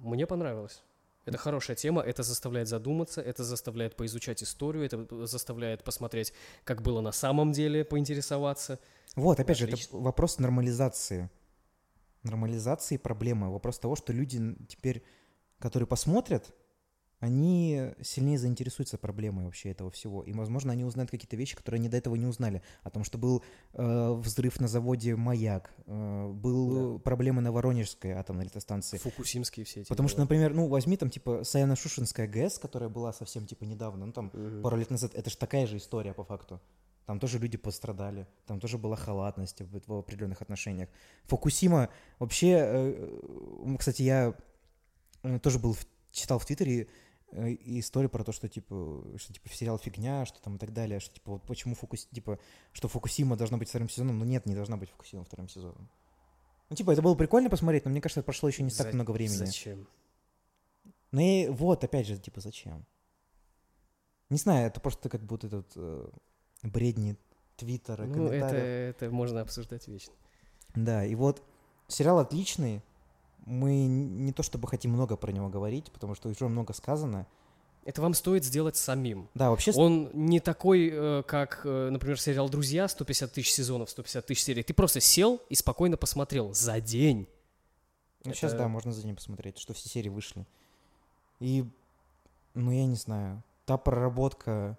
[0.00, 0.82] Мне понравилось.
[1.26, 6.32] Это хорошая тема, это заставляет задуматься, это заставляет поизучать историю, это заставляет посмотреть,
[6.64, 8.80] как было на самом деле, поинтересоваться.
[9.14, 9.96] Вот, опять же, Отлично.
[9.96, 11.28] это вопрос нормализации.
[12.22, 13.52] Нормализации проблемы.
[13.52, 15.04] Вопрос того, что люди теперь,
[15.58, 16.50] которые посмотрят,
[17.20, 20.22] они сильнее заинтересуются проблемой вообще этого всего.
[20.22, 22.62] И, возможно, они узнают какие-то вещи, которые они до этого не узнали.
[22.82, 23.44] О том, что был
[23.74, 28.96] э, взрыв на заводе «Маяк», э, был проблемы на Воронежской атомной электростанции.
[28.96, 29.88] Фукусимские все эти.
[29.88, 30.24] Потому что, дела.
[30.24, 34.62] например, ну, возьми там, типа, Саяно-Шушенская ГЭС, которая была совсем, типа, недавно, ну, там, Мгм.
[34.62, 36.60] пару лет назад, это же такая же история по факту.
[37.06, 40.88] Там тоже люди пострадали, там тоже была халатность в, в определенных отношениях.
[41.24, 43.20] Фукусима вообще, э,
[43.66, 44.34] э, кстати, я
[45.22, 45.76] э, тоже был
[46.12, 46.88] читал в Твиттере
[47.32, 51.00] э, историю про то, что типа, что типа сериал фигня, что там и так далее,
[51.00, 52.38] что типа вот почему Фукус, типа,
[52.72, 55.88] что Фукусима должна быть вторым сезоном, но нет, не должна быть Фукусима вторым сезоном.
[56.68, 59.10] Ну типа это было прикольно посмотреть, но мне кажется, прошло еще не так За- много
[59.10, 59.36] времени.
[59.36, 59.86] Зачем?
[61.12, 62.86] Ну и вот, опять же, типа, зачем?
[64.28, 66.08] Не знаю, это просто как будто этот э,
[66.62, 67.16] бредни
[67.56, 70.14] Твиттера, Ну, это, это можно обсуждать вечно.
[70.74, 71.42] Да, и вот
[71.88, 72.82] сериал отличный.
[73.46, 77.26] Мы не то чтобы хотим много про него говорить, потому что уже много сказано.
[77.84, 79.28] Это вам стоит сделать самим.
[79.34, 79.72] Да, вообще...
[79.72, 84.62] Он не такой, э, как, э, например, сериал «Друзья», 150 тысяч сезонов, 150 тысяч серий.
[84.62, 87.26] Ты просто сел и спокойно посмотрел за день.
[88.24, 90.46] ну, сейчас, это- да, можно за ним посмотреть, что все серии вышли.
[91.40, 91.64] И,
[92.52, 94.76] ну, я не знаю, та проработка,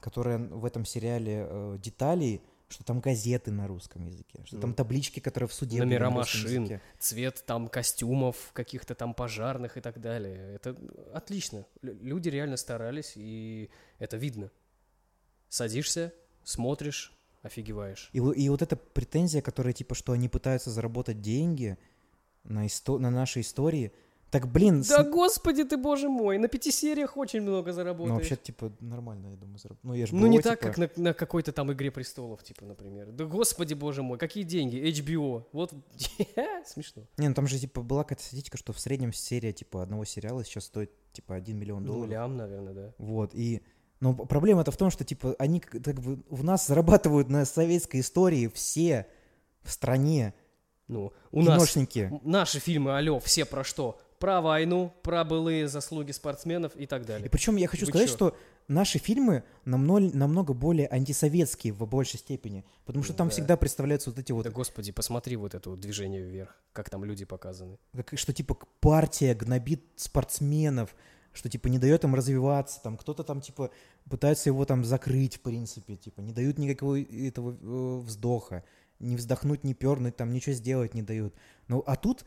[0.00, 2.42] которая в этом сериале э, деталей,
[2.72, 6.16] что там газеты на русском языке, что там Ну, таблички, которые в суде номера на
[6.16, 6.64] машин.
[6.64, 6.80] языке.
[6.98, 10.54] Цвет там костюмов, каких-то там пожарных и так далее.
[10.54, 10.76] Это
[11.14, 11.64] отлично.
[11.82, 14.50] Лю- Люди реально старались, и это видно.
[15.48, 16.12] Садишься,
[16.44, 17.12] смотришь,
[17.42, 18.08] офигеваешь.
[18.12, 21.76] И, и вот эта претензия, которая типа, что они пытаются заработать деньги
[22.44, 23.92] на, исто- на нашей истории.
[24.32, 28.08] Так, блин, с- Да господи ты, боже мой, на пяти сериях очень много заработаешь.
[28.08, 30.78] ну вообще типа нормально, я думаю, зараб- Ну, я ж Ну, не так, типа, как
[30.96, 33.12] на, на какой-то там Игре Престолов, типа, например.
[33.12, 34.76] Да господи, боже мой, какие деньги?
[34.90, 35.44] HBO.
[35.52, 35.74] Вот,
[36.64, 37.02] смешно.
[37.18, 40.42] Не, ну там же типа была какая-то статистика, что в среднем серия типа одного сериала
[40.44, 42.10] сейчас стоит типа 1 миллион Ну, долларов.
[42.10, 42.94] лям, наверное, да.
[42.96, 43.60] Вот, и...
[44.00, 48.48] Но проблема-то в том, что, типа, они как, бы в нас зарабатывают на советской истории
[48.48, 49.06] все
[49.62, 50.34] в стране
[50.88, 51.76] Ну, у нас
[52.24, 54.00] наши фильмы, алло, все про что?
[54.22, 57.28] Про войну, про былые заслуги спортсменов и так И далее.
[57.28, 58.14] причем я хочу Вы сказать, чё?
[58.14, 58.36] что
[58.68, 63.32] наши фильмы намного, намного более антисоветские в большей степени, потому что там Да.
[63.32, 67.04] всегда представляются вот эти вот, Да господи, посмотри вот это вот движение вверх, как там
[67.04, 67.78] люди показаны.
[67.96, 70.94] как- что типа партия гнобит спортсменов,
[71.32, 73.70] что типа не дает им развиваться, там кто-то там типа
[74.08, 78.62] пытается его там закрыть, в принципе, типа не дают никакого этого э, вздоха,
[79.00, 81.34] не вздохнуть, не пернуть, там ничего сделать не дают.
[81.66, 82.24] Ну а тут,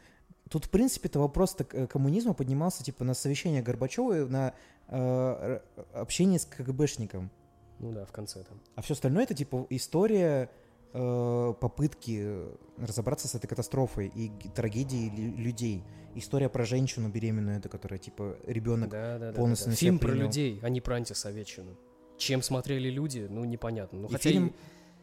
[0.49, 4.53] тут в принципе это вопрос так, э, коммунизма поднимался типа на совещание Горбачева, и на
[4.87, 5.59] э,
[5.93, 7.31] общение с КГБшником.
[7.79, 8.59] Ну да, в конце там.
[8.75, 10.49] А все остальное это типа история
[10.93, 12.45] э, попытки
[12.77, 15.83] разобраться с этой катастрофой и трагедией лю- людей.
[16.17, 18.89] История про женщину беременную, это которая типа ребенок.
[18.89, 19.75] Да, да, да, полностью да, да.
[19.75, 20.25] себя Фильм про принял.
[20.27, 21.75] людей, а не про антисоветчину.
[22.17, 23.99] Чем смотрели люди, ну непонятно.
[23.99, 24.53] Ну, и, хотя фильм, и-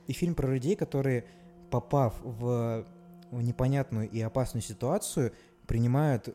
[0.06, 1.26] и фильм про людей, которые,
[1.70, 2.86] попав в,
[3.32, 5.32] в непонятную и опасную ситуацию,
[5.66, 6.28] принимают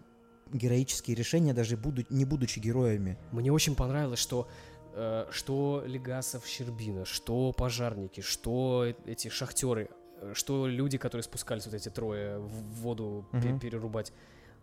[0.51, 3.17] героические решения, даже буду, не будучи героями.
[3.31, 4.47] Мне очень понравилось, что
[4.93, 9.89] э, что Легасов, Щербина, что пожарники, что эти шахтеры,
[10.21, 13.59] э, что люди, которые спускались вот эти трое в воду Мгм.
[13.59, 14.11] перерубать,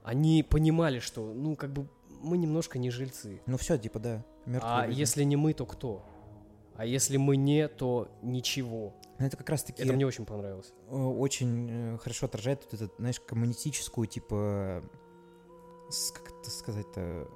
[0.03, 1.89] они понимали, что, ну, как бы
[2.21, 3.41] мы немножко не жильцы.
[3.47, 4.25] Ну все, типа, да.
[4.47, 4.99] мертвые А люди.
[4.99, 6.05] если не мы, то кто?
[6.77, 8.95] А если мы не, то ничего.
[9.19, 10.73] Ну, это как раз таки Это мне очень понравилось.
[10.89, 14.83] э, очень э, хорошо отражает вот эту, знаешь, коммунистическую, типа,
[16.13, 17.29] как это сказать-то,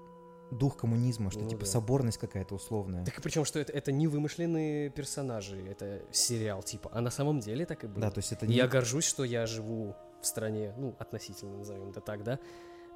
[0.51, 1.67] дух коммунизма, что Ну типа да.
[1.67, 3.05] соборность какая-то условная.
[3.05, 7.41] Так и причем, что это, это не вымышленные персонажи, это сериал типа, а на самом
[7.41, 8.01] деле так и было.
[8.01, 8.55] Да, то есть это не...
[8.55, 12.39] Я горжусь, что я живу в стране, ну, относительно, назовем это так, да,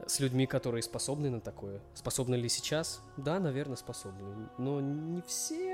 [0.07, 1.80] с людьми, которые способны на такое.
[1.95, 3.01] Способны ли сейчас?
[3.16, 4.49] Да, наверное, способны.
[4.59, 5.72] Но не все.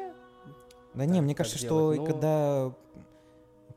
[0.95, 2.75] Да не, так- мне так кажется, делать, что но- когда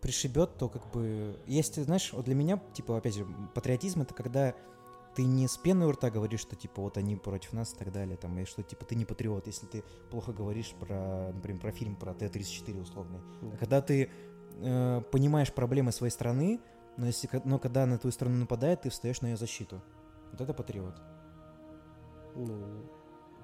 [0.02, 1.40] пришибет, то как бы...
[1.46, 4.56] Есть, знаешь, вот для меня, типа, опять же, патриотизм— это когда
[5.16, 7.92] ты не с пены у рта говоришь, что, типа, вот они против нас и так
[7.92, 11.72] далее, там, и что, типа, ты не патриот, если ты плохо говоришь про, например, про
[11.72, 13.20] фильм про Т-34 условный.
[13.42, 13.58] Да.
[13.58, 14.10] Когда ты
[14.60, 16.60] э, понимаешь проблемы своей страны,
[16.98, 19.82] но, если, но когда на твою страну нападает, ты встаешь на ее защиту.
[20.32, 20.96] Вот это патриот.
[22.36, 22.86] Ну,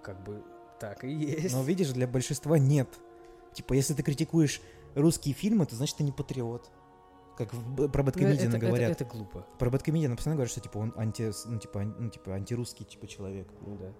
[0.01, 0.43] как бы
[0.79, 1.53] так и есть.
[1.53, 2.87] Но видишь, для большинства нет.
[3.57, 4.61] Типа, если ты критикуешь
[4.93, 6.69] русские фильмы, то значит ты не патриот.
[7.37, 8.91] Как в про Ну, Бэткомедиана это, говорят.
[8.91, 9.45] Это, это глупо.
[9.57, 13.07] Про Бэткомедиана постоянно говорят, что типа он анти, ну, типа, ан- ну, типа антирусский типа
[13.07, 13.47] человек.
[13.65, 13.91] Ну да.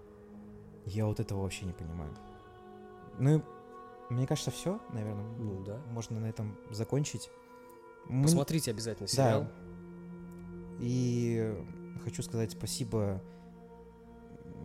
[0.86, 2.16] Я вот этого вообще не понимаю.
[3.18, 5.26] Ну, и мне кажется, все, наверное.
[5.38, 5.78] Ну да.
[5.90, 7.30] Можно на этом закончить.
[8.06, 9.12] Мы- Посмотрите обязательно Да.
[9.12, 9.48] сериал.
[10.80, 11.54] И
[12.04, 13.20] хочу сказать спасибо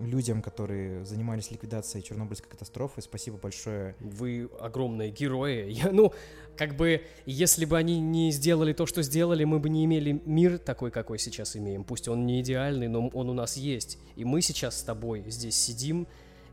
[0.01, 3.01] людям, которые занимались ликвидацией Чернобыльской катастрофы.
[3.01, 3.95] Спасибо большое.
[3.99, 5.69] Вы огромные герои.
[5.71, 6.13] Я, ну,
[6.57, 10.57] как бы, если бы они не сделали то, что сделали, мы бы не имели мир
[10.57, 11.83] такой, какой сейчас имеем.
[11.83, 13.97] Пусть он не идеальный, но он у нас есть.
[14.15, 16.07] И мы сейчас с тобой здесь сидим,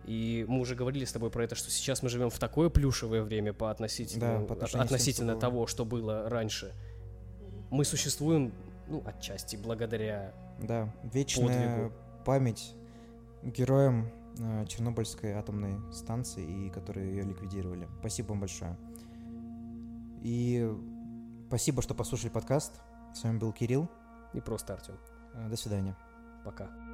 [0.04, 3.22] и мы уже говорили с тобой про это, что сейчас мы живем в такое плюшевое
[3.22, 6.72] время по относительно, Да, по относительно того, что было раньше.
[7.70, 8.52] Мы существуем,
[8.88, 10.34] ну, отчасти благодаря...
[10.60, 11.92] Да, вечная Подвигу.
[12.24, 12.74] память
[13.42, 17.88] героям э, Чернобыльской атомной станции, и которые ее ликвидировали.
[18.00, 18.76] Спасибо вам большое.
[20.22, 20.70] И
[21.48, 22.80] спасибо, что послушали подкаст.
[23.14, 23.88] С вами был Кирилл.
[24.32, 24.96] И просто Артем.
[25.34, 25.96] Э, До свидания.
[26.44, 26.89] Пока.